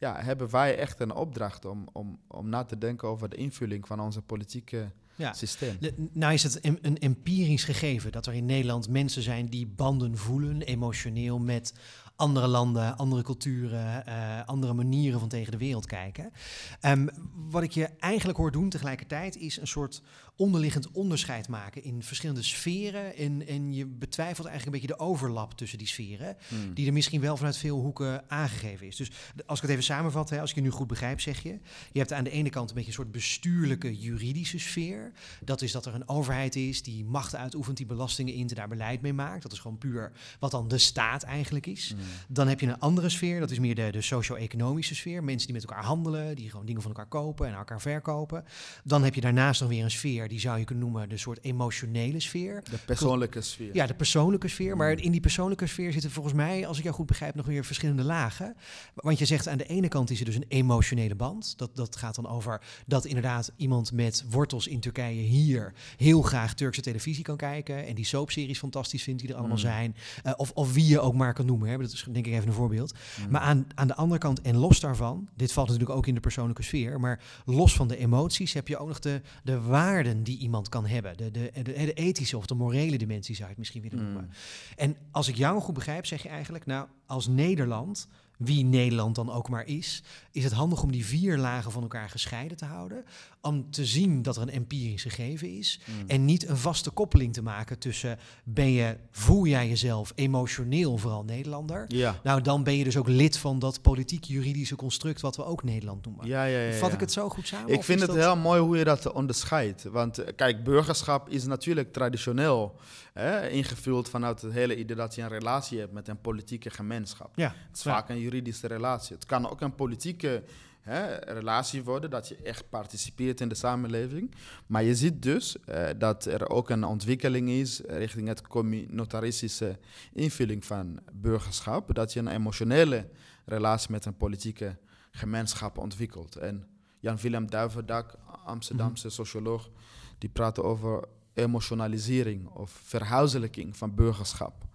[0.01, 3.87] ja, hebben wij echt een opdracht om, om, om na te denken over de invulling
[3.87, 5.33] van onze politieke Ja.
[5.33, 5.77] systeem.
[6.13, 10.17] Nou is het een, een empirisch gegeven dat er in Nederland mensen zijn die banden
[10.17, 11.73] voelen, emotioneel, met
[12.15, 16.31] andere landen, andere culturen, eh, andere manieren van tegen de wereld kijken.
[16.79, 17.07] Ehm,
[17.49, 20.01] wat ik je eigenlijk hoor doen tegelijkertijd is een soort
[20.41, 23.15] onderliggend onderscheid maken in verschillende sferen.
[23.15, 26.73] En, en je betwijfelt eigenlijk een beetje de overlap tussen die sferen, Hmm.
[26.73, 28.95] die er misschien wel vanuit veel hoeken aangegeven is.
[28.95, 29.11] Dus
[29.45, 31.59] als ik het even samenvat, hè, als ik je nu goed begrijp, zeg je,
[31.91, 35.11] je hebt aan de ene kant een beetje een soort bestuurlijke juridische sfeer.
[35.43, 39.01] Dat is dat er een overheid is die macht uitoefent, die belastingen en daar beleid
[39.01, 39.41] mee maakt.
[39.41, 41.89] Dat is gewoon puur wat dan de staat eigenlijk is.
[41.89, 41.99] Hmm.
[42.27, 45.23] Dan heb je een andere sfeer, dat is meer de, de socio-economische sfeer.
[45.23, 48.43] Mensen die met elkaar handelen, die gewoon dingen van elkaar kopen en elkaar verkopen.
[48.83, 51.43] Dan heb je daarnaast nog weer een sfeer die zou je kunnen noemen de soort
[51.43, 52.63] emotionele sfeer.
[52.69, 53.69] De persoonlijke sfeer.
[53.75, 54.77] Ja, de persoonlijke sfeer.
[54.77, 54.97] Maar Mm.
[54.99, 58.03] in die persoonlijke sfeer zitten volgens mij, als ik jou goed begrijp, nog weer verschillende
[58.03, 58.55] lagen.
[58.95, 61.57] Want je zegt aan de ene kant is er dus een emotionele band.
[61.57, 66.53] Dat, dat gaat dan over dat inderdaad iemand met wortels in Turkije hier heel graag
[66.53, 67.85] Turkse televisie kan kijken.
[67.87, 69.61] En die soapseries fantastisch vindt die er allemaal Mm.
[69.61, 69.95] zijn.
[70.23, 71.69] Eh, of, of wie je ook maar kan noemen.
[71.69, 71.77] Hè.
[71.77, 72.93] Dat is denk ik even een voorbeeld.
[73.25, 73.31] Mm.
[73.31, 76.19] Maar aan, aan de andere kant, en los daarvan, dit valt natuurlijk ook in de
[76.19, 80.37] persoonlijke sfeer, maar los van de emoties heb je ook nog de, de waarden die
[80.37, 81.17] iemand kan hebben.
[81.17, 84.23] De, de, de, de ethische of de morele dimensie zou je het misschien willen noemen.
[84.23, 84.29] Mm.
[84.75, 88.07] En als ik jou goed begrijp, zeg je eigenlijk, nou, als Nederland,
[88.37, 92.09] wie Nederland dan ook maar is, is het handig om die vier lagen van elkaar
[92.09, 93.05] gescheiden te houden.
[93.43, 95.79] Om te zien dat er een empirisch gegeven is.
[95.85, 96.09] Mm.
[96.09, 101.23] En niet een vaste koppeling te maken tussen ben je, voel jij jezelf emotioneel vooral
[101.23, 101.85] Nederlander?
[101.87, 102.19] Ja.
[102.23, 106.05] Nou, dan ben je dus ook lid van dat politiek-juridische construct wat we ook Nederland
[106.05, 106.27] noemen.
[106.27, 107.73] Ja, ja, ja, Vat ik het zo goed samen?
[107.73, 109.83] Ik vind het dat- heel mooi hoe je dat onderscheidt.
[109.83, 112.75] Want eh, kijk, burgerschap is natuurlijk traditioneel
[113.13, 117.31] hè, ingevuld vanuit het hele idee dat je een relatie hebt met een politieke gemeenschap.
[117.35, 117.91] Ja, Het is ja.
[117.93, 119.15] vaak een juridische relatie.
[119.15, 120.43] Het kan ook een politieke
[120.81, 124.35] hè, relatie worden, dat je echt participeert in de samenleving.
[124.65, 129.77] Maar je ziet dus eh, dat er ook een ontwikkeling is richting het communautaristische
[130.13, 131.95] invulling van burgerschap.
[131.95, 133.09] Dat je een emotionele
[133.45, 134.77] relatie met een politieke
[135.11, 136.35] gemeenschap ontwikkelt.
[136.35, 136.67] En
[136.99, 138.15] Jan-Willem Duivendak,
[138.45, 139.69] Amsterdamse socioloog,
[140.17, 144.65] die praat over emotionalisering of verhuizelijking van burgerschap.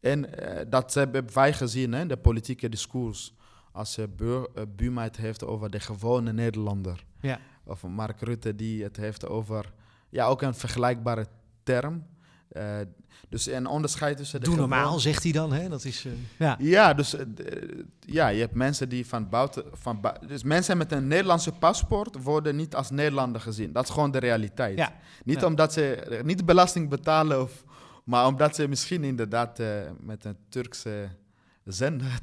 [0.00, 3.34] En eh, dat hebben wij gezien in de politieke discours.
[3.76, 7.04] Als uh, Bur uh, Buma het heeft over de gewone Nederlander.
[7.20, 7.38] Ja.
[7.64, 9.72] Of Mark Rutte die het heeft over,
[10.08, 11.26] ja, ook een vergelijkbare
[11.62, 12.06] term.
[12.52, 12.62] Uh,
[13.28, 15.52] dus een onderscheid tussen de Doe gewone- normaal, zegt hij dan.
[15.52, 15.68] Hè?
[15.68, 16.56] Dat is, eh, ja.
[16.58, 17.24] ja, dus eh,
[18.00, 19.64] ja, je hebt mensen die van buiten.
[19.72, 23.72] Van dus mensen met een Nederlandse paspoort worden niet als Nederlander gezien.
[23.72, 24.78] Dat is gewoon de realiteit.
[24.78, 24.92] Ja.
[25.24, 25.46] Niet Ja.
[25.46, 27.64] omdat ze eh, niet belasting betalen, of,
[28.04, 29.68] maar omdat ze misschien inderdaad eh,
[30.00, 31.08] met een Turkse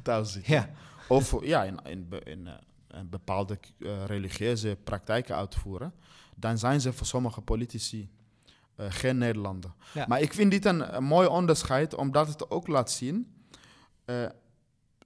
[0.02, 0.54] thuis zitten.
[0.54, 0.70] Ja.
[1.08, 2.52] Of ja, in, in, in, eh,
[2.88, 5.92] een bepaalde eh, religieuze praktijken uitvoeren.
[6.36, 8.10] Dan zijn ze voor sommige politici
[8.76, 9.70] eh, geen Nederlander.
[9.94, 10.04] Ja.
[10.08, 13.32] Maar ik vind dit een, een mooi onderscheid, omdat het ook laat zien.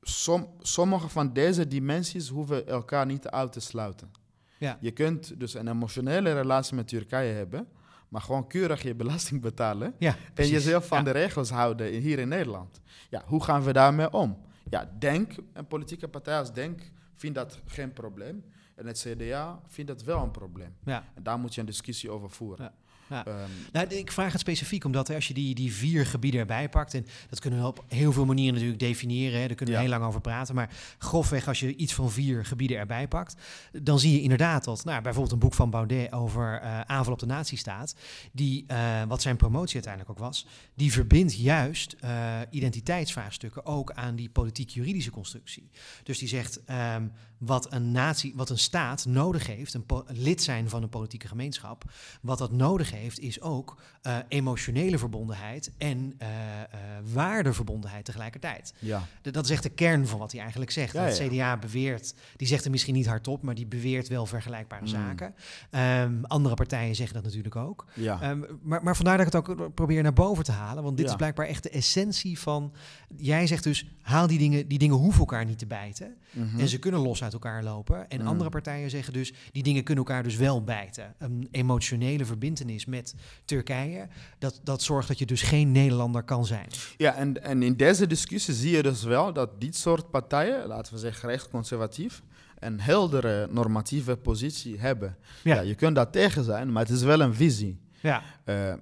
[0.02, 4.10] som, sommige van deze dimensies hoeven elkaar niet uit te sluiten.
[4.58, 4.78] Ja.
[4.80, 7.68] Je kunt dus een emotionele relatie met Turkije hebben,
[8.08, 12.18] maar gewoon keurig je belasting betalen Ja, en jezelf van de regels houden in- hier
[12.18, 12.80] in Nederland.
[13.10, 14.38] Ja, hoe gaan we daarmee om?
[14.70, 18.44] Ja, Denk, een politieke partij als Denk, vindt dat geen probleem.
[18.74, 20.76] En het CDA vindt dat wel een probleem.
[20.84, 21.04] Ja.
[21.14, 22.64] En daar moet je een discussie over voeren.
[22.64, 22.74] Ja.
[23.08, 23.26] Ja.
[23.26, 23.36] Ehm,
[23.72, 26.94] Nou, ik vraag het specifiek omdat hè, als je die, die vier gebieden erbij pakt,
[26.94, 29.86] en dat kunnen we op heel veel manieren natuurlijk definiëren, hè, daar kunnen we Ja.
[29.88, 33.36] heel lang over praten, maar grofweg als je iets van vier gebieden erbij pakt,
[33.82, 37.18] dan zie je inderdaad dat, nou, bijvoorbeeld een boek van Baudet over eh, aanval op
[37.18, 37.94] de nazistaat,
[38.32, 44.16] die, eh, wat zijn promotie uiteindelijk ook was, die verbindt juist eh, identiteitsvraagstukken ook aan
[44.16, 45.70] die politiek-juridische constructie.
[46.02, 47.06] Dus die zegt, ehm,
[47.38, 51.84] wat een natie, wat een staat nodig heeft, een lid zijn van een politieke gemeenschap,
[52.22, 56.68] wat dat nodig heeft, is ook eh, emotionele verbondenheid en eh, eh,
[57.12, 58.74] waardeverbondenheid tegelijkertijd.
[58.78, 59.02] ja.
[59.22, 60.92] Dat is echt de kern van wat hij eigenlijk zegt.
[60.92, 61.26] Ja, het ja.
[61.28, 64.88] CDA beweert, die zegt er misschien niet hardop, maar die beweert wel vergelijkbare Mm.
[64.88, 65.34] zaken.
[65.70, 67.86] Ehm, andere partijen zeggen dat natuurlijk ook.
[67.94, 68.20] ja.
[68.22, 70.82] Ehm, maar, maar vandaar dat ik het ook probeer naar boven te halen.
[70.82, 71.10] Want dit Ja.
[71.12, 72.72] is blijkbaar echt de essentie van.
[73.16, 76.16] Jij zegt dus: haal die dingen, die dingen hoeven elkaar niet te bijten.
[76.30, 76.60] Mhm.
[76.60, 78.08] En ze kunnen los uit elkaar lopen.
[78.10, 78.26] En Mm.
[78.26, 81.14] andere partijen zeggen dus: die dingen kunnen elkaar dus wel bijten.
[81.18, 86.66] Een emotionele verbindenis met Turkije, dat, dat zorgt dat je dus geen Nederlander kan zijn.
[86.96, 90.92] Ja, en, en in deze discussie zie je dus wel dat dit soort partijen, laten
[90.92, 92.22] we zeggen rechtsconservatief,
[92.58, 95.16] een heldere normatieve positie hebben.
[95.42, 95.54] Ja.
[95.54, 95.60] Ja.
[95.60, 97.80] je kunt daar tegen zijn, maar het is wel een visie.
[98.00, 98.72] Ja, Eh,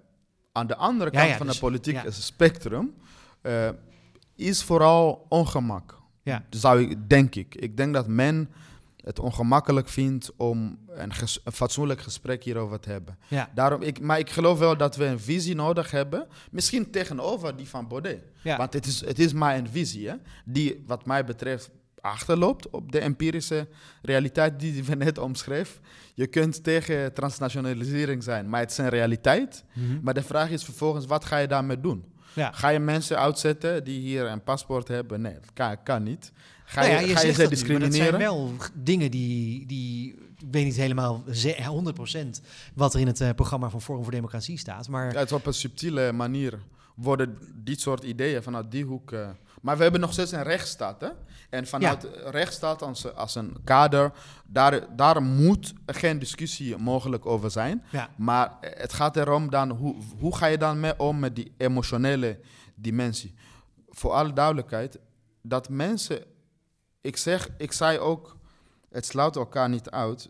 [0.53, 2.95] aan de andere kant ja, van dus- het politieke spectrum
[3.43, 3.69] eh,
[4.35, 5.99] is vooral ongemak.
[6.23, 6.45] Ja.
[6.51, 7.55] Zou ik, denk ik.
[7.55, 8.51] Ik denk dat men
[9.07, 13.19] het ongemakkelijk vindt om een, ges- een fatsoenlijk gesprek hierover te hebben.
[13.29, 16.27] ja, Daarom, ik, maar ik geloof wel dat we een visie nodig hebben.
[16.51, 18.19] Misschien tegenover die van Baudet.
[18.43, 18.57] ja.
[18.57, 20.15] Want het is, het is maar een visie, hè,
[20.45, 23.69] die wat mij betreft achterloopt op de empirische
[24.03, 25.81] realiteit die we net omschreef.
[26.15, 29.65] Je kunt tegen transnationalisering zijn, maar het is een realiteit.
[29.73, 29.99] Mhm.
[30.03, 32.05] Maar de vraag is vervolgens, wat ga je daarmee doen?
[32.37, 32.53] Ja.
[32.53, 35.21] Ga je mensen uitzetten die hier een paspoort hebben?
[35.21, 36.33] Nee, dat kan, kan niet.
[36.65, 37.91] Ga Nou je, ga je ze maar discrimineren?
[37.91, 41.93] Dat zijn wel dingen die, die, ik weet niet helemaal ze-
[42.37, 42.41] 100%
[42.75, 44.89] wat er in het eh, programma van Forum voor Democratie staat.
[44.89, 46.59] Maar Ja, het is op een subtiele manier
[46.95, 49.13] worden dit soort ideeën vanuit die hoek.
[49.13, 49.29] eh,
[49.63, 51.01] maar we hebben nog steeds een rechtsstaat.
[51.01, 51.09] Hè?
[51.51, 54.13] En vanuit de rechtsstaat als, als een kader,
[54.47, 57.85] daar, daar moet geen discussie mogelijk over zijn.
[57.91, 61.55] Ja, Maar het gaat erom dan, hoe, hoe ga je dan mee om met die
[61.57, 62.41] emotionele
[62.75, 63.35] dimensie?
[63.89, 64.99] Voor alle duidelijkheid,
[65.43, 66.25] dat mensen,
[67.01, 68.37] ik zeg, ik zei ook,
[68.91, 70.29] het sluit elkaar niet uit,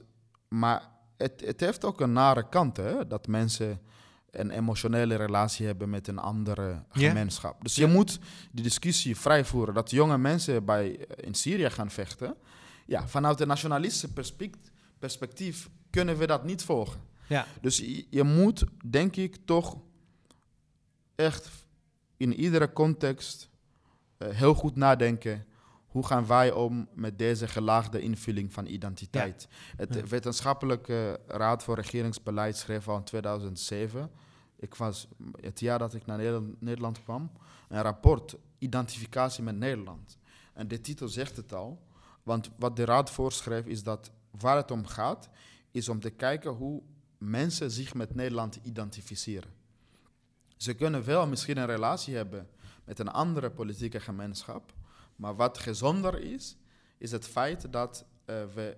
[0.49, 0.83] maar
[1.17, 3.07] het, het heeft ook een nare kant, hè?
[3.07, 3.81] dat mensen
[4.40, 7.62] een emotionele relatie hebben met een andere gemeenschap.
[7.62, 8.18] Dus je moet
[8.53, 12.37] die discussie vrij voeren, dat jonge mensen bij, in Syrië gaan vechten.
[12.87, 17.01] Ja, vanuit een nationalistische perspect- perspectief kunnen we dat niet volgen.
[17.29, 19.77] ja, Dus je, je moet, denk ik, toch
[21.14, 21.51] echt
[22.16, 23.49] in iedere context
[24.18, 25.46] eh, heel goed nadenken.
[25.87, 29.49] Hoe gaan wij om met deze gelaagde invulling van identiteit?
[29.77, 30.03] Het Ja.
[30.07, 34.11] Wetenschappelijke Raad voor Regeringsbeleid schreef al in 2007,
[34.57, 35.09] ik was
[35.40, 37.31] het jaar dat ik naar Nederland, kwam,
[37.69, 40.19] een rapport Identificatie met Nederland.
[40.53, 41.83] En de titel zegt het al,
[42.23, 45.29] want wat de Raad voorschreef is dat waar het om gaat,
[45.71, 46.83] is om te kijken hoe
[47.19, 49.51] mensen zich met Nederland identificeren.
[50.57, 52.49] Ze kunnen wel misschien een relatie hebben
[52.85, 54.73] met een andere politieke gemeenschap,
[55.16, 56.57] maar wat gezonder is,
[56.99, 58.77] is het feit dat, eh, we,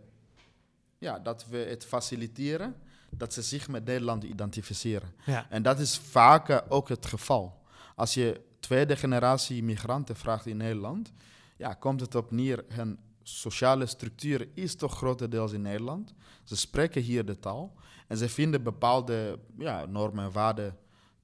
[0.98, 2.76] ja, dat we het faciliteren
[3.10, 5.12] dat ze zich met Nederland identificeren.
[5.24, 7.62] ja, En dat is vaker ook het geval.
[7.94, 11.12] Als je tweede generatie migranten vraagt in Nederland,
[11.56, 16.14] ja, komt het op neer, hun sociale structuur is toch grotendeels in Nederland.
[16.44, 17.74] Ze spreken hier de taal
[18.06, 20.76] en ze vinden bepaalde ja, normen en waarden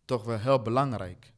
[0.04, 1.32] toch wel heel belangrijk.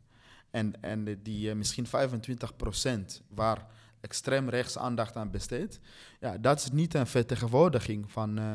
[0.51, 3.67] En, en die eh, misschien 25% waar
[4.01, 5.81] extreem rechts aandacht aan besteedt,
[6.21, 8.55] ja, dat is niet een vertegenwoordiging van, eh,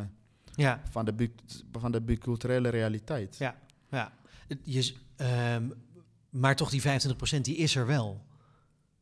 [0.55, 0.81] ja.
[0.89, 1.31] van, de,
[1.71, 3.37] van de biculturele realiteit.
[3.37, 3.55] Ja.
[3.89, 4.11] ja.
[4.63, 5.69] Je, ehm,
[6.29, 8.25] maar toch die 25% die is er wel.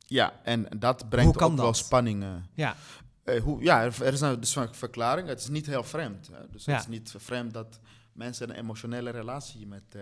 [0.06, 2.46] Ja, en dat brengt ook wel spanningen.
[2.54, 2.76] Ja,
[3.24, 5.28] Eh, hoe, ja, er is nou dus een verklaring.
[5.28, 6.28] Het is niet heel vreemd.
[6.28, 6.50] Hè?
[6.52, 6.72] Dus Ja.
[6.72, 7.80] het is niet vreemd dat
[8.14, 10.02] mensen een emotionele relatie met, eh,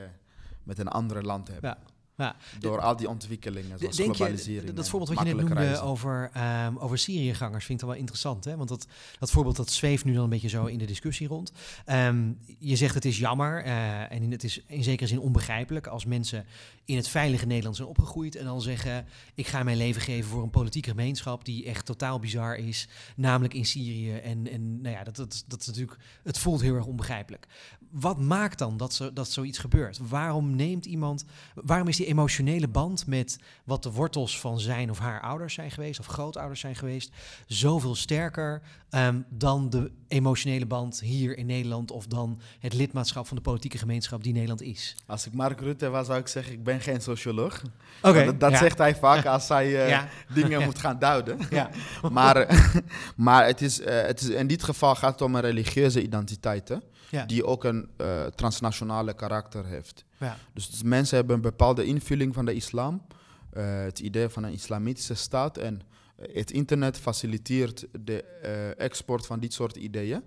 [0.63, 1.69] met een ander land hebben.
[1.69, 1.77] ja.
[2.17, 2.35] Ja.
[2.59, 4.69] Door al die ontwikkelingen, zoals Denk globalisering.
[4.69, 5.83] je, dat voorbeeld wat je net noemde reizen.
[5.83, 8.45] over, ehm over Syriëgangers vind ik dan wel interessant.
[8.45, 8.57] Hè?
[8.57, 8.87] Want dat,
[9.19, 11.51] dat voorbeeld dat zweeft nu dan een beetje zo in de discussie rond.
[11.85, 16.05] Ehm, je zegt het is jammer eh, en het is in zekere zin onbegrijpelijk als
[16.05, 16.45] mensen
[16.85, 20.43] in het veilige Nederland zijn opgegroeid en dan zeggen ik ga mijn leven geven voor
[20.43, 24.15] een politieke gemeenschap die echt totaal bizar is, namelijk in Syrië.
[24.15, 27.47] En, en nou ja, dat, dat, dat is natuurlijk, het voelt heel erg onbegrijpelijk.
[27.89, 29.99] Wat maakt dan dat, zo, dat zoiets gebeurt?
[30.09, 34.99] Waarom neemt iemand, waarom is die emotionele band met wat de wortels van zijn of
[34.99, 37.11] haar ouders zijn geweest, of grootouders zijn geweest,
[37.47, 43.37] zoveel sterker ehm, dan de emotionele band hier in Nederland of dan het lidmaatschap van
[43.37, 44.95] de politieke gemeenschap die Nederland is?
[45.05, 47.61] Als ik Mark Rutte was, zou ik zeggen, ik ben geen socioloog.
[48.01, 48.57] Oké, dat dat ja.
[48.57, 50.07] zegt hij vaak als hij eh, Ja.
[50.33, 51.39] dingen moet gaan duiden.
[51.49, 51.69] Ja.
[52.11, 52.75] maar eh,
[53.15, 56.69] maar het is, eh, het is, in dit geval gaat het om een religieuze identiteit,
[56.69, 56.77] hè,
[57.25, 57.89] die ook een
[58.35, 60.05] transnationale karakter heeft.
[60.17, 60.37] Ja.
[60.53, 63.01] Dus, mensen hebben een bepaalde invulling van de islam,
[63.49, 65.57] eh, het idee van een islamitische staat.
[65.57, 65.81] En
[66.15, 70.23] eh, het internet faciliteert de eh, export van dit soort ideeën.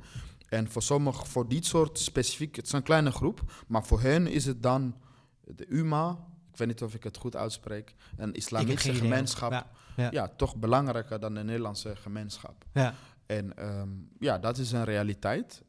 [0.48, 4.26] En voor sommigen, voor dit soort specifiek, het is een kleine groep, maar voor hen
[4.26, 4.94] is het dan
[5.44, 6.18] de UMA,
[6.52, 9.70] ik weet niet of ik het goed uitspreek, een islamitische gemeenschap, Ja.
[9.96, 10.08] Ja.
[10.10, 12.64] ja, toch belangrijker dan de Nederlandse gemeenschap.
[12.72, 12.94] Ja.
[13.26, 15.62] En ehm, ja, dat is een realiteit.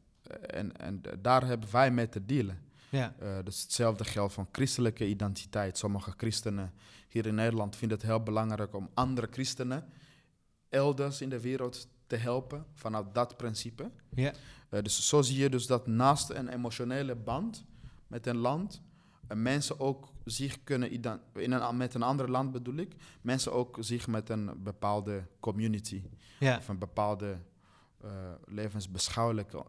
[0.46, 2.58] En, en daar hebben wij mee te dealen.
[2.92, 3.14] Ja.
[3.18, 5.78] Eh, dus hetzelfde geldt van christelijke identiteit.
[5.78, 6.72] Sommige christenen
[7.08, 9.84] hier in Nederland vinden het heel belangrijk om andere christenen
[10.68, 13.90] elders in de wereld te helpen vanuit dat principe.
[14.14, 14.32] Ja.
[14.68, 17.64] Eh, dus zo zie je dus dat naast een emotionele band
[18.06, 18.82] met een land,
[19.26, 23.76] eh, mensen ook zich kunnen in een, met een ander land bedoel ik, mensen ook
[23.80, 26.02] zich met een bepaalde community
[26.38, 26.56] Ja.
[26.56, 27.38] of een bepaalde
[28.00, 28.10] eh,
[28.46, 29.64] levensbeschouwelijke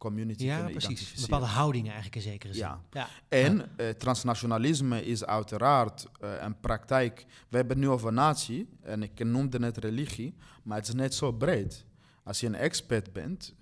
[0.00, 0.88] community ja, kunnen precies.
[0.88, 1.30] Een identificeren.
[1.30, 2.62] bepaalde houding eigenlijk in zekere zin.
[2.62, 2.80] Ja.
[2.90, 3.08] Ja.
[3.28, 7.26] En eh, transnationalisme is uiteraard eh, een praktijk.
[7.48, 11.14] We hebben het nu over natie en ik noemde net religie, maar het is net
[11.14, 11.84] zo breed.
[12.24, 13.54] Als je een expert bent,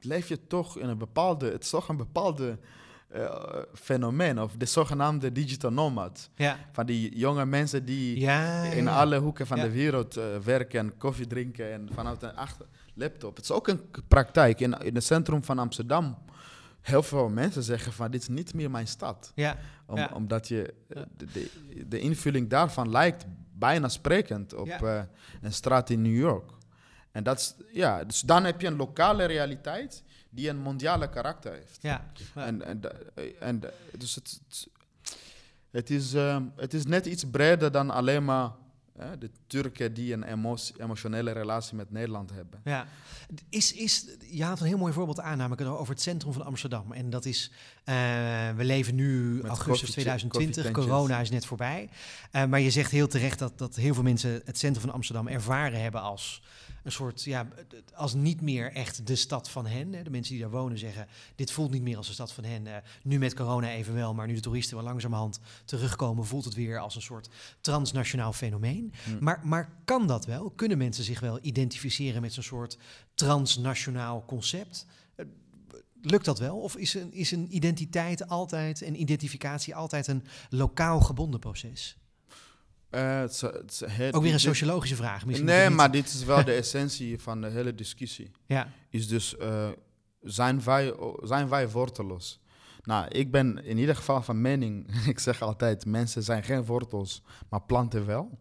[0.00, 2.58] leef je toch in een bepaalde, het is toch een bepaalde
[3.08, 3.34] eh,
[3.74, 6.30] fenomeen, of de zogenaamde digital nomad.
[6.34, 6.58] Ja.
[6.72, 9.00] Van die jonge mensen die Ja, in ja.
[9.00, 12.66] alle hoeken van de wereld werken en koffie drinken en vanuit een achter
[12.98, 13.36] laptop.
[13.36, 14.60] Het is ook een praktijk.
[14.60, 16.18] In, in het centrum van Amsterdam,
[16.80, 19.32] heel veel mensen zeggen van dit is niet meer mijn stad.
[19.34, 19.56] Ja.
[19.86, 20.10] Om, Ja.
[20.14, 21.50] Omdat je, eh, de, de,
[21.88, 24.78] de invulling daarvan lijkt bijna sprekend op Ja.
[24.80, 25.02] eh,
[25.42, 26.50] een straat in New York.
[27.12, 31.52] En dat is, ja, dus dan heb je een lokale realiteit die een mondiale karakter
[31.52, 31.78] heeft.
[31.80, 32.06] Ja.
[32.34, 32.92] En, en, da-
[33.40, 33.60] en
[33.98, 34.40] dus het,
[35.70, 36.12] het- is,
[36.56, 38.50] het is net iets breder dan alleen maar
[39.18, 42.60] de Turken die een emo- emotionele relatie met Nederland hebben.
[42.64, 42.86] Ja,
[43.48, 46.92] is, is, je haalt een heel mooi voorbeeld aan, namelijk over het centrum van Amsterdam.
[46.92, 47.50] En dat is,
[47.84, 47.94] eh,
[48.56, 50.30] we leven nu Met augustus koffie- 2020,
[50.62, 50.84] koffietentjes.
[50.84, 51.88] corona is net voorbij.
[52.30, 55.28] Eh, maar je zegt heel terecht dat, dat heel veel mensen het centrum van Amsterdam
[55.28, 56.42] ervaren hebben als
[56.88, 57.48] een soort, ja,
[57.94, 59.92] als niet meer echt de stad van hen.
[59.92, 60.02] Hè.
[60.02, 62.66] De mensen die daar wonen zeggen, dit voelt niet meer als de stad van hen.
[62.66, 66.54] Eh, nu met corona even wel, maar nu de toeristen wel langzamerhand terugkomen, voelt het
[66.54, 67.28] weer als een soort
[67.60, 68.92] transnationaal fenomeen.
[69.04, 69.24] Hm.
[69.24, 70.50] Maar, maar kan dat wel?
[70.50, 72.78] Kunnen mensen zich wel identificeren met zo'n soort
[73.14, 74.86] transnationaal concept?
[75.14, 75.26] Eh,
[76.02, 76.58] Lukt dat wel?
[76.58, 81.98] Of is een, is een identiteit altijd en identificatie altijd een lokaal gebonden proces?
[82.90, 85.26] Eh, het Ook weer een dit- sociologische vraag.
[85.26, 88.30] Misschien Nee, maar dit is wel de essentie van de hele discussie.
[88.46, 89.68] Ja, Is dus, eh,
[90.22, 92.40] zijn, wij, zijn wij worteloos?
[92.82, 97.22] Nou, ik ben in ieder geval van mening, ik zeg altijd, mensen zijn geen wortels,
[97.48, 98.38] maar planten wel.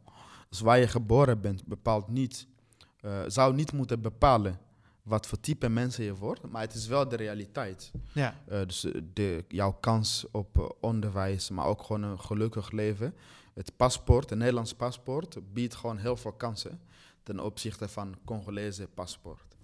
[0.49, 2.47] Dus waar je geboren bent, bepaalt niet,
[2.99, 4.60] eh, zou niet moeten bepalen
[5.03, 7.91] wat voor type mensen je wordt, maar het is wel de realiteit.
[8.13, 13.13] ja, dus de, jouw kans op onderwijs, maar ook gewoon een gelukkig leven.
[13.58, 16.80] Het paspoort, een Nederlands paspoort, biedt gewoon heel veel kansen
[17.24, 19.56] ten opzichte van Congolese paspoort.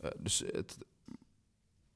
[0.00, 0.78] Eh, dus het,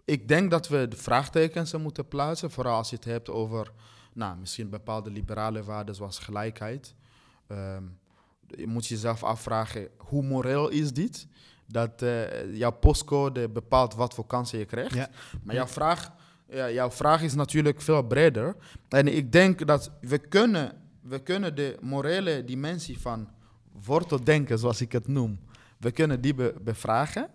[0.04, 3.72] ik denk dat we de vraagtekens moeten plaatsen, vooral als je het hebt over
[4.12, 6.94] nou, misschien bepaalde liberale waarden zoals gelijkheid.
[7.46, 7.84] Ehm,
[8.46, 11.26] je moet jezelf afvragen, hoe moreel is dit?
[11.66, 14.94] Dat eh, jouw postcode bepaalt wat voor kansen je krijgt.
[14.94, 15.08] ja.
[15.42, 16.12] Maar jouw vraag,
[16.48, 18.56] ja, jouw vraag is natuurlijk veel breder.
[18.88, 23.28] En ik denk dat we kunnen, we kunnen de morele dimensie van
[23.84, 25.40] worteldenken, zoals ik het noem,
[25.78, 27.30] we kunnen die be- bevragen.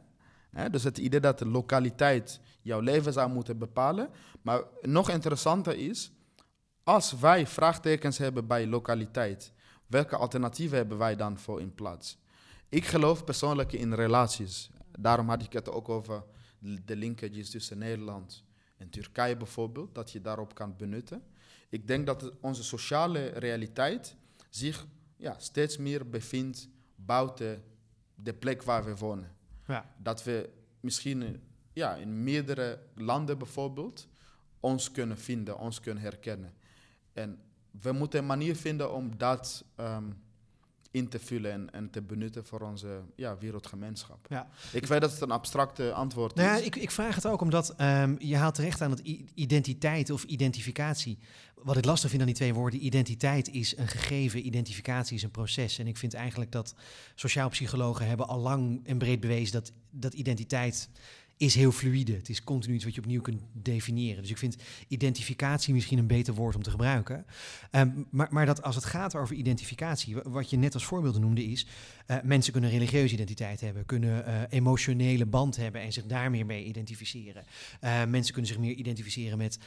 [0.51, 0.69] Hè?
[0.69, 4.09] Dus het idee dat de lokaliteit jouw leven zou moeten bepalen.
[4.41, 6.11] Maar nog interessanter is,
[6.83, 9.53] als wij vraagtekens hebben bij lokaliteit,
[9.87, 12.17] welke alternatieven hebben wij dan voor in plaats?
[12.69, 14.69] Ik geloof persoonlijk in relaties.
[14.99, 16.23] Daarom had ik het ook over
[16.85, 18.43] de linkages tussen Nederland
[18.77, 21.23] en Turkije bijvoorbeeld, dat je daarop kan benutten.
[21.69, 24.15] Ik denk dat onze sociale realiteit
[24.49, 27.63] zich ja, steeds meer bevindt buiten
[28.15, 29.35] de plek waar we wonen.
[29.67, 29.95] ja.
[29.97, 30.49] Dat we
[30.79, 31.41] misschien
[31.73, 34.07] ja, in meerdere landen bijvoorbeeld
[34.59, 36.53] ons kunnen vinden, ons kunnen herkennen.
[37.13, 37.39] En
[37.81, 40.11] we moeten een manier vinden om dat ehm,
[40.97, 44.25] in te vullen en, en te benutten voor onze ja, wereldgemeenschap.
[44.29, 44.47] Ja.
[44.71, 46.65] Ik weet dat het een abstracte antwoord Nou ja, is.
[46.65, 50.23] ik, ik vraag het ook omdat ehm, je haalt terecht aan dat i- identiteit of
[50.23, 51.17] identificatie.
[51.63, 55.31] Wat ik lastig vind aan die twee woorden, identiteit is een gegeven, identificatie is een
[55.31, 55.77] proces.
[55.79, 56.75] En ik vind eigenlijk dat
[57.15, 60.89] sociaal psychologen hebben al lang en breed bewezen dat, dat identiteit
[61.37, 62.13] is heel fluïde.
[62.13, 64.21] Het is continu iets wat je opnieuw kunt definiëren.
[64.21, 64.55] Dus ik vind
[64.87, 67.25] identificatie misschien een beter woord om te gebruiken.
[67.71, 71.21] Ehm, maar, maar dat als het gaat over identificatie, wa- wat je net als voorbeelden
[71.21, 71.65] noemde, is
[72.07, 76.45] eh, mensen kunnen religieuze identiteit hebben, kunnen eh, emotionele band hebben en zich daar meer
[76.45, 77.43] mee identificeren.
[77.79, 79.59] Eh, mensen kunnen zich meer identificeren met,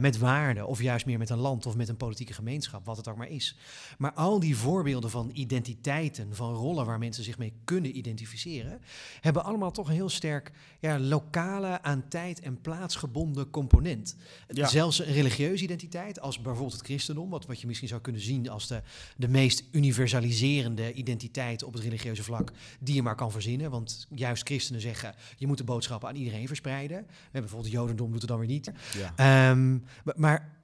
[0.00, 3.08] met waarden, of juist meer met een land of met een politieke gemeenschap, wat het
[3.08, 3.56] ook maar is.
[3.98, 8.80] Maar al die voorbeelden van identiteiten, van rollen waar mensen zich mee kunnen identificeren,
[9.20, 14.16] hebben allemaal toch een heel sterk ja, lokale, aan tijd en plaats gebonden component.
[14.48, 14.68] Ja.
[14.68, 18.48] Zelfs een religieuze identiteit, als bijvoorbeeld het christendom, wat, wat je misschien zou kunnen zien
[18.48, 18.82] als de,
[19.16, 23.70] de meest universaliserende identiteit op het religieuze vlak die je maar kan verzinnen.
[23.70, 26.96] Want juist christenen zeggen, je moet de boodschappen aan iedereen verspreiden.
[27.06, 28.70] We hebben bijvoorbeeld het jodendom doet het dan weer niet.
[28.96, 29.12] Ja.
[29.16, 29.78] Ehm,
[30.16, 30.54] maar,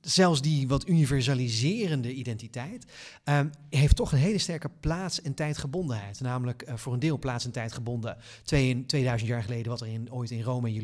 [0.00, 2.84] zelfs die wat universaliserende identiteit
[3.24, 6.20] ehm, heeft toch een hele sterke plaats- en tijdgebondenheid.
[6.20, 8.16] Namelijk eh, voor een deel plaats- en tijdgebonden.
[8.42, 10.74] Twee, 2000 jaar geleden wat er in, ooit in Rome en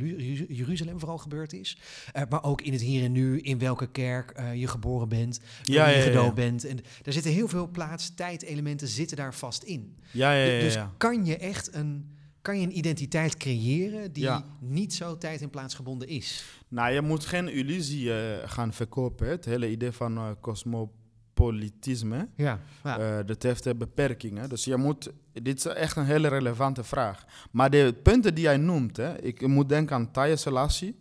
[0.55, 1.77] Jeruzalem vooral gebeurd is.
[2.12, 5.40] Eh, maar ook in het hier en nu, in welke kerk eh, je geboren bent,
[5.62, 6.64] Ja, je ja, bent.
[6.64, 9.96] En daar zitten heel veel plaats, tijd-elementen zitten daar vast in.
[10.11, 12.13] Ja, ja, ja, Dus kan je echt een,
[12.45, 14.45] kan je een identiteit creëren die Ja.
[14.61, 16.45] niet zo tijd- en plaatsgebonden is?
[16.69, 19.27] Nou, je moet geen illusie eh, gaan verkopen.
[19.27, 19.33] hè.
[19.33, 22.99] Het hele idee van eh, cosmopolitisme, Ja, ja.
[23.19, 24.49] eh, dat heeft beperkingen.
[24.49, 27.25] Dus je moet, dit is echt een hele relevante vraag.
[27.51, 30.97] Maar de punten die jij noemt, hè, ik moet denken aan Taya Selassie,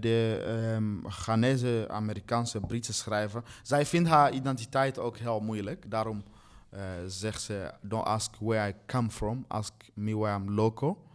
[0.00, 0.42] de
[0.74, 3.42] ehm Ghanese, Amerikaanse, Britse schrijver.
[3.62, 5.90] Zij vindt haar identiteit ook heel moeilijk.
[5.90, 6.22] Daarom
[7.06, 11.08] zegt ze, don't ask where I come from, ask me where I'm local.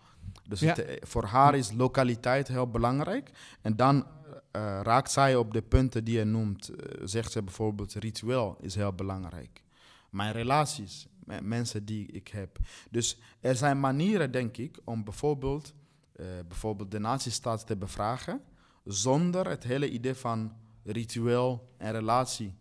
[0.48, 0.68] Dus Ja.
[0.68, 3.32] het, eh, voor haar is lokaliteit heel belangrijk.
[3.62, 4.06] En dan
[4.52, 6.70] eh, raakt zij op de punten die je noemt.
[6.70, 9.64] Eh, zegt ze bijvoorbeeld, ritueel is heel belangrijk.
[10.10, 12.58] Mijn relaties met mensen die ik heb.
[12.92, 15.74] Dus er zijn manieren, denk ik, om bijvoorbeeld,
[16.16, 18.42] eh, bijvoorbeeld de nazistaat te bevragen,
[18.84, 20.54] zonder het hele idee van
[20.84, 22.54] ritueel en relatie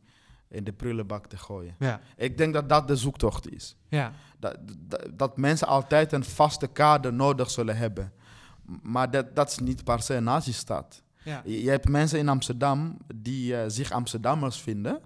[0.55, 1.75] in de prullenbak te gooien.
[1.79, 3.77] Ja, Ik denk dat dat de zoektocht is.
[3.89, 8.13] ja, Dat, dat, dat mensen altijd een vaste kader nodig zullen hebben.
[8.83, 11.03] Maar dat, dat is niet per se een nazistaat.
[11.25, 11.43] ja.
[11.45, 15.01] Je, je hebt mensen in Amsterdam die eh, zich Amsterdammers vinden.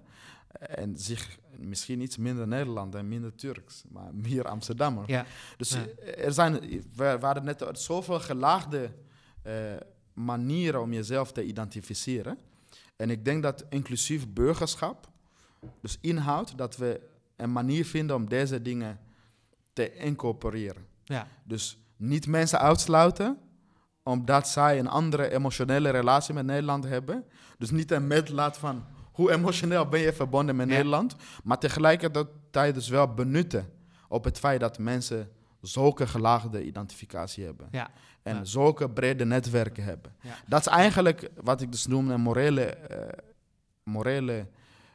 [0.59, 5.03] En zich misschien iets minder Nederland en minder Turks, maar meer Amsterdammer.
[5.07, 5.25] ja.
[5.57, 5.85] Dus Ja.
[5.85, 6.59] eh, er zijn,
[6.95, 8.91] we, hadden net zoveel gelaagde
[9.41, 9.53] eh,
[10.13, 12.37] manieren om jezelf te identificeren.
[12.95, 15.08] En ik denk dat inclusief burgerschap,
[15.81, 17.01] dus inhoudt dat we
[17.35, 18.99] een manier vinden om deze dingen
[19.73, 20.85] te incorporeren.
[21.03, 21.27] ja.
[21.43, 23.37] Dus niet mensen uitsluiten
[24.03, 27.23] omdat zij een andere emotionele relatie met Nederland hebben.
[27.57, 30.73] Dus niet een meetlaat van hoe emotioneel ben je verbonden met Ja.
[30.73, 31.15] Nederland.
[31.43, 33.69] Maar tegelijkertijd dus wel benutten
[34.07, 35.29] op het feit dat mensen
[35.61, 37.67] zulke gelaagde identificatie hebben.
[37.71, 37.89] Ja.
[38.23, 38.43] En Ja.
[38.43, 40.15] zulke brede netwerken hebben.
[40.47, 43.17] Dat is eigenlijk wat ik dus noem een morele, eh,
[43.83, 44.47] morele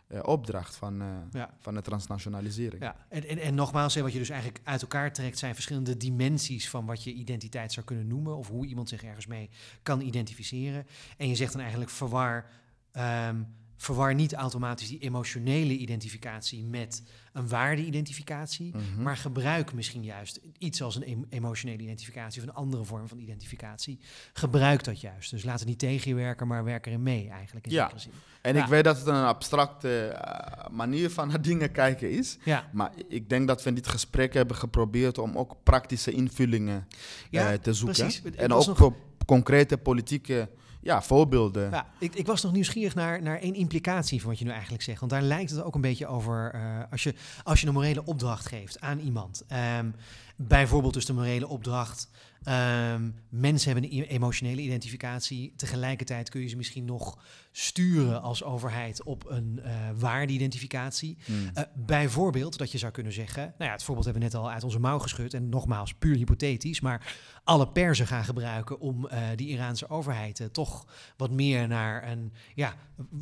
[0.07, 1.51] eh, opdracht van, eh, Ja.
[1.59, 2.83] van de transnationalisering.
[2.83, 5.97] Ja, en, en, en nogmaals, hè, wat je dus eigenlijk uit elkaar trekt, zijn verschillende
[5.97, 9.51] dimensies van wat je identiteit zou kunnen noemen, of hoe iemand zich ergens mee
[9.83, 10.87] kan identificeren.
[11.17, 12.47] En je zegt dan eigenlijk verwar,
[12.93, 13.43] ehm,
[13.77, 17.03] verwar niet automatisch die emotionele identificatie met
[17.33, 19.03] een waarde-identificatie, Mhm.
[19.03, 23.19] maar gebruik misschien juist iets als een em- emotionele identificatie of een andere vorm van
[23.19, 23.99] identificatie.
[24.33, 25.31] Gebruik dat juist.
[25.31, 27.91] Dus laat het niet tegen je werken, maar werk erin mee eigenlijk in Ja.
[27.97, 28.13] zin.
[28.43, 28.63] En Ja.
[28.63, 32.39] ik weet dat het een abstracte eh, manier van naar dingen kijken is.
[32.45, 36.87] Ja, Maar ik denk dat we in dit gesprek hebben geprobeerd om ook praktische invullingen
[37.31, 37.97] ja eh, te zoeken.
[37.99, 38.23] precies.
[38.37, 38.93] En ook nog-
[39.27, 40.49] concrete politieke
[40.85, 41.71] ja, voorbeelden.
[41.71, 44.83] Ja, ik, ik was nog nieuwsgierig naar, naar één implicatie van wat je nu eigenlijk
[44.83, 45.01] zegt.
[45.01, 46.61] Want daar lijkt het ook een beetje over eh,
[46.91, 49.45] als, je, als je een morele opdracht geeft aan iemand.
[49.49, 49.91] Ehm,
[50.37, 52.09] bijvoorbeeld dus de morele opdracht.
[52.45, 55.53] ehm, mensen hebben een e- emotionele identificatie.
[55.57, 57.19] Tegelijkertijd kun je ze misschien nog
[57.53, 61.19] sturen als overheid op een eh waarde-identificatie.
[61.25, 61.51] Hmm.
[61.55, 64.51] Eh, bijvoorbeeld dat je zou kunnen zeggen, nou ja, het voorbeeld hebben we net al
[64.51, 67.15] uit onze mouw geschud en nogmaals puur hypothetisch, maar
[67.45, 72.75] alle persen gaan gebruiken om eh, die Iraanse overheid toch wat meer naar een ja,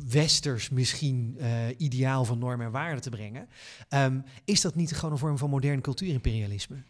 [0.07, 1.37] westers misschien
[1.77, 3.47] ideaal van normen en waarden te brengen.
[3.89, 6.83] Ehm, is dat niet gewoon een vorm van modern cultuurimperialisme?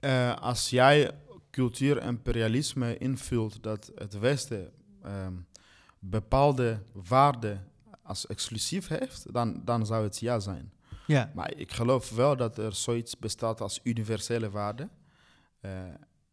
[0.00, 1.10] Eh, als jij
[1.50, 4.72] cultuurimperialisme invult dat het Westen
[5.02, 5.34] ehm,
[5.98, 7.68] bepaalde waarden
[8.02, 10.72] als exclusief heeft, dan, dan zou het ja zijn.
[11.06, 14.90] Ja, Maar ik geloof wel dat er zoiets bestaat als universele waarden.
[15.60, 15.70] Eh,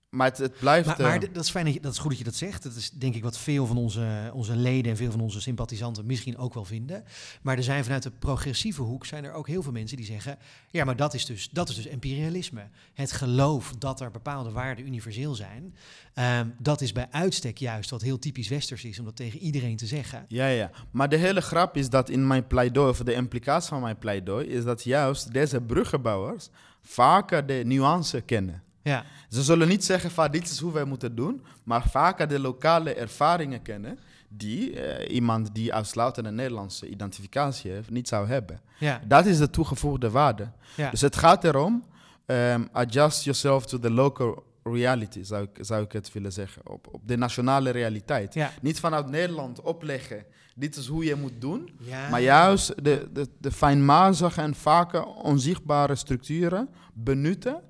[0.10, 0.88] maar het, het blijft...
[0.88, 2.64] maar, maar eh, dat is fijn dat, je, dat is goed dat je dat zegt.
[2.64, 6.06] Dat is denk ik wat veel van onze, onze leden en veel van onze sympathisanten
[6.06, 7.04] misschien ook wel vinden.
[7.42, 10.38] Maar er zijn vanuit de progressieve hoek zijn er ook heel veel mensen die zeggen:
[10.70, 12.68] ja, maar dat is dus, dat is dus imperialisme.
[12.94, 15.76] Het geloof dat er bepaalde waarden universeel zijn.
[16.14, 19.78] ehm, dat is bij uitstek juist wat heel typisch westers is om dat tegen iedereen
[19.78, 20.26] te zeggen.
[20.28, 20.72] Ja, ja.
[20.92, 24.48] Maar de hele grap is dat in mijn pleidooi, of de implicatie van mijn pleidooi,
[24.48, 26.50] is dat juist deze bruggenbouwers
[26.82, 28.66] vaker de nuance kennen.
[28.88, 32.40] Ja, Ze zullen niet zeggen van dit is hoe wij moeten doen, maar vaker de
[32.40, 38.62] lokale ervaringen kennen die eh, iemand die uitsluitend een Nederlandse identificatie heeft niet zou hebben.
[38.80, 40.52] ja, Dat is de toegevoegde waarde.
[40.76, 40.90] ja.
[40.90, 41.84] Dus het gaat erom,
[42.26, 46.88] ehm, adjust yourself to the local reality, zou ik, zou ik het willen zeggen, op,
[46.92, 48.34] op de nationale realiteit.
[48.34, 48.52] ja.
[48.62, 50.26] Niet vanuit Nederland opleggen,
[50.56, 52.10] dit is hoe je moet doen, ja.
[52.10, 57.62] maar juist de, de, de fijnmazige en vaker onzichtbare structuren benutten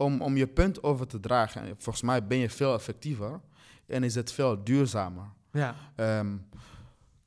[0.00, 1.62] om, om je punt over te dragen.
[1.62, 3.40] En volgens mij ben je veel effectiever
[3.86, 5.24] en is het veel duurzamer.
[5.52, 6.36] Ja, Ehm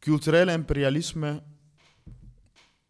[0.04, 1.44] culturele imperialisme,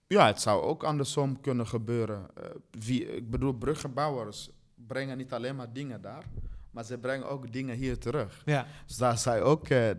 [0.07, 2.27] ja, het zou ook andersom kunnen gebeuren.
[2.35, 6.23] Eh, wie, ik bedoel, bruggenbouwers brengen niet alleen maar dingen daar,
[6.71, 8.41] maar ze brengen ook dingen hier terug.
[8.45, 9.89] ja, Dus daar zij ook, eh,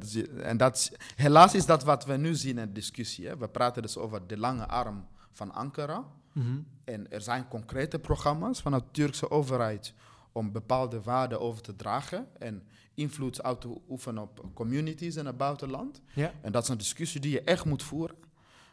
[0.46, 3.26] en dat helaas is dat wat we nu zien in de discussie.
[3.26, 3.36] Hè.
[3.36, 6.04] We praten dus over de lange arm van Ankara.
[6.32, 6.58] Mhm.
[6.84, 9.94] En er zijn concrete programma's van de Turkse overheid
[10.32, 12.62] om bepaalde waarden over te dragen en
[12.94, 16.00] invloed uit te oefenen op communities in het buitenland.
[16.14, 16.32] ja.
[16.40, 18.16] En dat is een discussie die je echt moet voeren.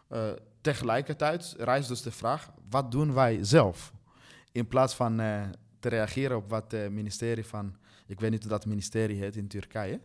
[0.07, 0.30] Eh,
[0.62, 3.93] tegelijkertijd rijst dus de vraag, wat doen wij zelf?
[4.51, 5.41] In plaats van eh,
[5.80, 7.76] te reageren op wat het ministerie van,
[8.07, 9.99] ik weet niet hoe dat ministerie heet in Turkije.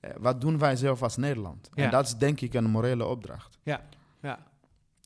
[0.00, 1.68] Eh, wat doen wij zelf als Nederland?
[1.74, 1.84] Ja.
[1.84, 3.58] En dat is denk ik een morele opdracht.
[3.62, 3.84] ja,
[4.20, 4.50] ja.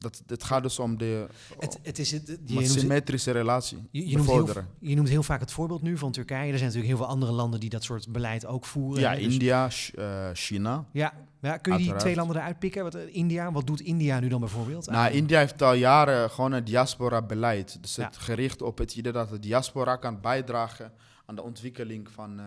[0.06, 1.26] Dat, het gaat dus om de
[1.58, 4.48] Het, het is het, je noemt- symmetrische relatie Je, je, noemt heel,
[4.78, 6.40] je noemt heel vaak het voorbeeld nu van Turkije.
[6.52, 9.00] Er zijn natuurlijk heel veel andere landen die dat soort beleid ook voeren.
[9.00, 9.14] Ja.
[9.14, 10.84] Dus- India, Ch- eh, China.
[10.92, 12.82] ja, ja, kun je die twee landen eruit pikken?
[12.82, 14.86] Wat, eh, India, wat doet India nu dan bijvoorbeeld?
[14.86, 17.78] Nou, Aan- India heeft al jaren gewoon een diaspora-beleid.
[17.82, 18.04] Dus Ja.
[18.04, 20.92] het gericht op het idee dat de diaspora kan bijdragen
[21.26, 22.44] aan de ontwikkeling van, eh,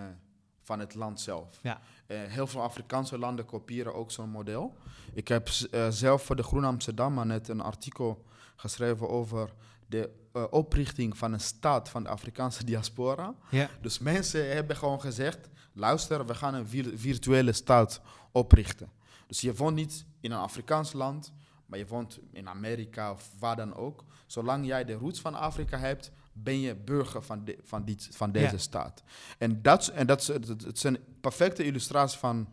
[0.70, 1.60] van het land zelf.
[1.62, 1.82] Ja.
[2.08, 4.76] Eh, heel veel Afrikaanse landen kopiëren ook zo'n model.
[5.14, 9.54] Ik heb eh, zelf voor de Groen Amsterdam net een artikel geschreven over
[9.88, 13.34] de eh, oprichting van een staat van de Afrikaanse diaspora.
[13.50, 13.70] Ja.
[13.82, 18.02] Dus mensen hebben gewoon gezegd: luister, we gaan een vir- virtuele staat
[18.32, 18.90] oprichten.
[19.28, 21.34] Dus je woont niet in een Afrikaans land,
[21.66, 24.04] maar je woont in Amerika of waar dan ook.
[24.28, 26.12] Zolang jij de roots van Afrika hebt,
[26.44, 28.58] ben je burger van, de, van, die, van deze Ja.
[28.58, 29.04] staat.
[29.38, 32.48] En dat, is- en dat het is een perfecte illustratie van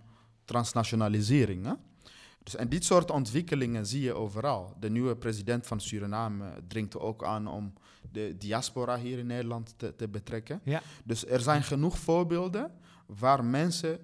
[0.45, 1.65] transnationalisering.
[1.67, 1.73] Hè?
[2.43, 4.75] Dus, en dit soort ontwikkelingen zie je overal.
[4.81, 7.73] De nieuwe president van Suriname dringt ook aan om
[8.13, 10.61] de diaspora hier in Nederland te, te betrekken.
[10.65, 10.83] Ja.
[11.05, 12.71] Dus er zijn genoeg voorbeelden
[13.07, 13.99] waar mensen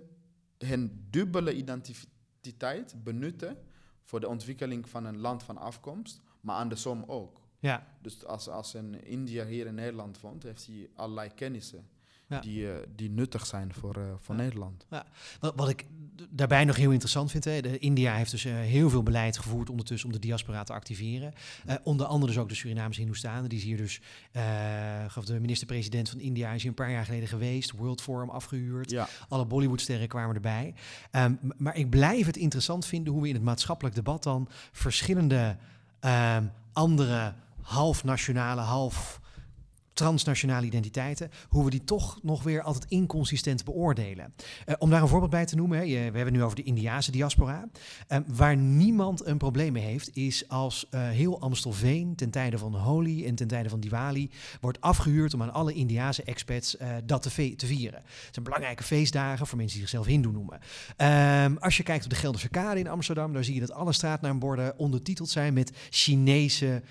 [0.59, 3.57] hun dubbele identiteit benutten
[4.05, 7.41] voor de ontwikkeling van een land van afkomst, maar andersom ook.
[7.63, 7.87] Ja.
[8.01, 11.87] Dus als, als een Indiër hier in Nederland woont, heeft hij allerlei kennissen
[12.27, 12.41] Ja.
[12.41, 14.41] die, eh, die nuttig zijn voor, eh, voor Ja.
[14.41, 14.87] Nederland.
[15.41, 15.87] Wat, wat ik
[16.31, 19.71] daarbij nog heel interessant vind, hè, de India heeft dus eh, heel veel beleid gevoerd
[19.71, 21.33] ondertussen om de diaspora te activeren.
[21.83, 23.49] Onder andere dus ook de Surinaamse Hindoestanen.
[23.49, 24.01] Die is hier dus,
[25.09, 28.91] gaf de minister-president van India is hier een paar jaar geleden geweest, World Forum afgehuurd.
[28.91, 30.75] Ja, Alle Bollywoodsterren kwamen erbij.
[31.11, 35.57] Ehm, maar ik blijf het interessant vinden hoe we in het maatschappelijk debat dan verschillende
[36.01, 37.35] ehm, andere
[37.67, 39.21] half nationale, half
[39.93, 44.35] transnationale identiteiten, hoe we die toch nog weer altijd inconsistent beoordelen.
[44.67, 47.11] Eh, om daar een voorbeeld bij te noemen, we hebben het nu over de Indiase
[47.11, 47.69] diaspora.
[48.07, 52.75] Eh, waar niemand een probleem mee heeft, is als eh, heel Amstelveen ten tijde van
[52.75, 54.31] Holi en ten tijde van Diwali
[54.61, 58.03] wordt afgehuurd om aan alle Indiase expats dat te, vieren.
[58.05, 60.59] Het zijn belangrijke feestdagen voor mensen die zichzelf Hindoe noemen.
[60.97, 63.93] Ehm, als je kijkt op de Gelderse Kade in Amsterdam, dan zie je dat alle
[63.93, 66.83] straatnaamborden ondertiteld zijn met Chinese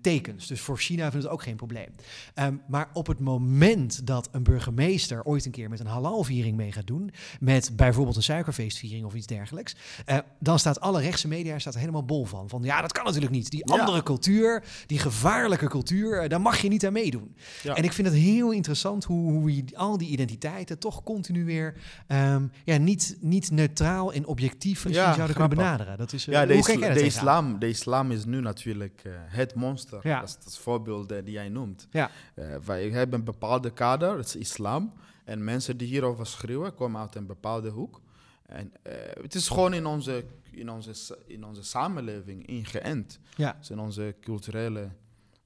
[0.00, 0.46] tekens.
[0.46, 1.88] Dus voor China vindt het ook geen probleem.
[2.34, 6.72] Ehm, maar op het moment dat een burgemeester ooit een keer met een halalviering mee
[6.72, 7.10] gaat doen,
[7.40, 11.80] met bijvoorbeeld een suikerfeestviering of iets dergelijks, eh, dan staat alle rechtse media staat er
[11.80, 12.48] helemaal bol van.
[12.48, 13.50] Van ja, dat kan natuurlijk niet.
[13.50, 13.78] Die Ja.
[13.80, 17.36] andere cultuur, die gevaarlijke cultuur, eh, daar mag je niet aan meedoen.
[17.62, 17.74] Ja.
[17.74, 21.74] En ik vind het heel interessant hoe, hoe je al die identiteiten toch continu weer
[22.06, 25.98] ehm, ja, niet, niet neutraal en objectief misschien Ja, zouden kunnen benaderen.
[25.98, 30.00] Dat is, eh, ja de, islam, de islam is nu natuurlijk het monster.
[30.02, 30.20] Ja.
[30.20, 31.88] Dat is is voorbeeld die jij noemt.
[31.90, 32.10] Ja.
[32.34, 34.92] Eh, wij hebben een bepaalde kader, dat is islam.
[35.24, 38.00] En mensen die hierover schreeuwen, komen uit een bepaalde hoek.
[38.46, 43.18] En eh, het is gewoon in onze, in onze, in onze samenleving ingeënt.
[43.36, 43.46] Ja.
[43.54, 44.88] Het is in onze culturele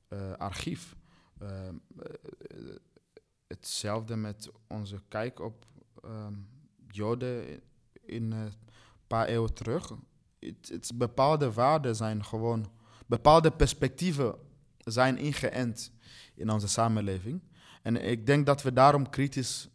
[0.09, 0.97] eh, archief.
[1.39, 2.15] Ehm, eh,
[3.47, 5.67] hetzelfde met onze kijk op
[6.03, 6.33] ehm,
[6.91, 7.61] Joden
[8.07, 8.53] in- een
[9.07, 9.93] paar eeuwen terug.
[10.39, 12.71] Het, het, bepaalde waarden zijn gewoon,
[13.07, 14.35] bepaalde perspectieven
[14.79, 15.93] zijn ingeënt
[16.39, 17.41] in onze samenleving.
[17.83, 19.69] En ik denk dat we daarom kritisch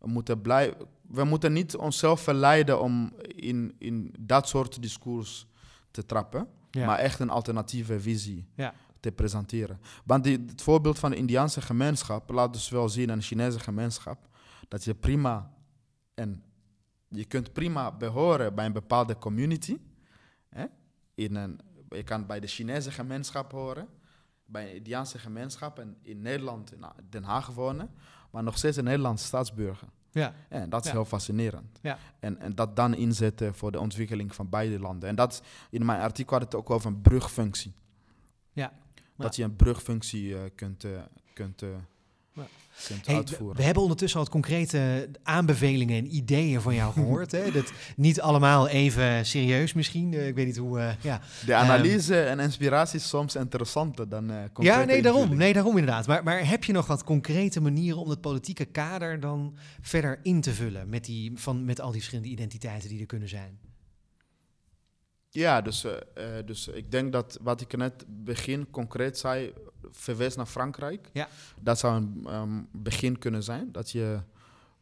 [0.00, 0.86] moeten blijven.
[1.08, 5.46] We moeten niet onszelf verleiden om in, in dat soort discours
[5.90, 6.86] te trappen, Ja.
[6.86, 8.74] maar echt een alternatieve visie Ja.
[9.00, 9.80] te presenteren.
[10.04, 13.60] Want die, het voorbeeld van de Indiaanse gemeenschap laat dus wel zien, en de Chinese
[13.60, 14.28] gemeenschap,
[14.68, 15.54] dat je prima
[16.14, 16.42] en
[17.08, 19.78] je kunt prima behoren bij een bepaalde community.
[20.48, 20.64] Hè?
[21.14, 23.88] In een, je kan bij de Chinese gemeenschap horen,
[24.52, 27.90] bij een Indiaanse gemeenschap en in Nederland, in Den Haag wonen,
[28.30, 29.88] maar nog steeds een Nederlandse staatsburger.
[30.10, 30.34] Ja.
[30.48, 30.96] En dat is Ja.
[30.96, 31.78] heel fascinerend.
[31.82, 31.98] Ja.
[32.18, 35.08] En, en dat dan inzetten voor de ontwikkeling van beide landen.
[35.08, 37.72] En dat, in mijn artikel had het ook over een brugfunctie.
[38.52, 38.72] Ja.
[39.16, 40.90] Dat je een brugfunctie eh, kunt, eh,
[41.34, 41.68] kunt, eh,
[42.32, 42.42] Ja.
[42.86, 43.56] Kunt Hey, we, uitvoeren.
[43.56, 47.32] we hebben ondertussen al wat concrete aanbevelingen en ideeën van jou gehoord.
[47.32, 47.50] hè?
[47.50, 50.14] Dat niet allemaal even serieus misschien.
[50.14, 50.78] Eh, ik weet niet hoe.
[50.78, 51.20] eh, ja.
[51.46, 55.36] De analyse en inspiratie is soms interessanter dan eh concrete ja, nee, daarom.
[55.36, 56.06] Nee, daarom inderdaad.
[56.06, 60.40] Maar, maar heb je nog wat concrete manieren om het politieke kader dan verder in
[60.40, 63.58] te vullen met, die, van, met al die verschillende identiteiten die er kunnen zijn?
[65.34, 69.52] Ja, dus, eh, eh, dus ik denk dat wat ik net begin concreet zei,
[69.90, 71.08] verwees naar Frankrijk.
[71.12, 71.28] Ja.
[71.60, 73.72] Dat zou een ehm, begin kunnen zijn.
[73.72, 74.20] Dat je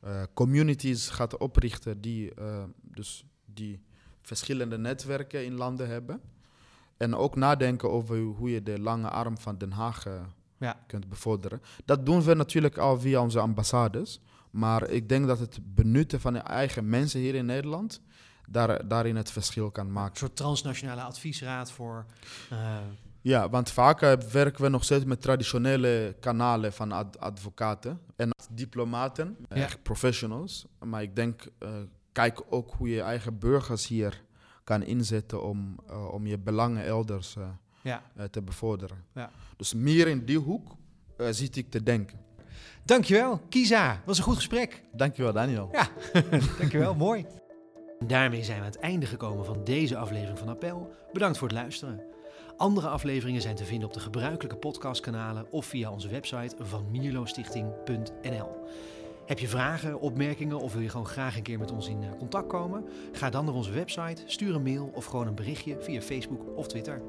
[0.01, 2.32] eh, communities gaat oprichten die,
[2.82, 3.80] dus die
[4.22, 6.20] verschillende netwerken in landen hebben.
[6.96, 10.05] En ook nadenken over hoe je de lange arm van Den Haag
[10.59, 10.84] Ja.
[10.86, 11.62] kunt bevorderen.
[11.84, 14.20] Dat doen we natuurlijk al via onze ambassades.
[14.51, 18.01] Maar ik denk dat het benutten van je eigen mensen hier in Nederland
[18.51, 20.11] daar, daarin het verschil kan maken.
[20.12, 22.05] Een soort transnationale adviesraad voor.
[22.51, 22.76] eh,
[23.22, 28.30] Ja, want vaak eh, werken we nog steeds met traditionele kanalen van ad- advocaten en
[28.51, 29.57] diplomaten, Ja.
[29.57, 30.66] echt professionals.
[30.84, 31.68] Maar ik denk, eh,
[32.12, 34.22] kijk ook hoe je je eigen burgers hier
[34.64, 37.36] kan inzetten om, eh, om je belangen elders
[37.82, 38.03] ja.
[38.30, 39.05] te bevorderen.
[39.14, 39.30] Ja.
[39.57, 40.76] Dus meer in die hoek
[41.16, 42.18] eh zit ik te denken.
[42.84, 44.01] Dankjewel, Kisa.
[44.05, 44.82] Was een goed gesprek.
[44.92, 45.68] Dankjewel, Daniel.
[45.72, 45.88] Ja,
[46.59, 46.94] dankjewel.
[46.94, 47.26] Mooi.
[48.07, 50.92] Daarmee zijn we aan het einde gekomen van deze aflevering van Appel.
[51.12, 52.01] Bedankt voor het luisteren.
[52.57, 58.48] Andere afleveringen zijn te vinden op de gebruikelijke podcastkanalen of via onze website van mierlostichting.nl.
[59.26, 62.18] Heb je vragen, opmerkingen of wil je gewoon graag een keer met ons in eh,
[62.18, 62.84] contact komen?
[63.12, 66.66] Ga dan naar onze website, stuur een mail of gewoon een berichtje via Facebook of
[66.66, 67.03] Twitter.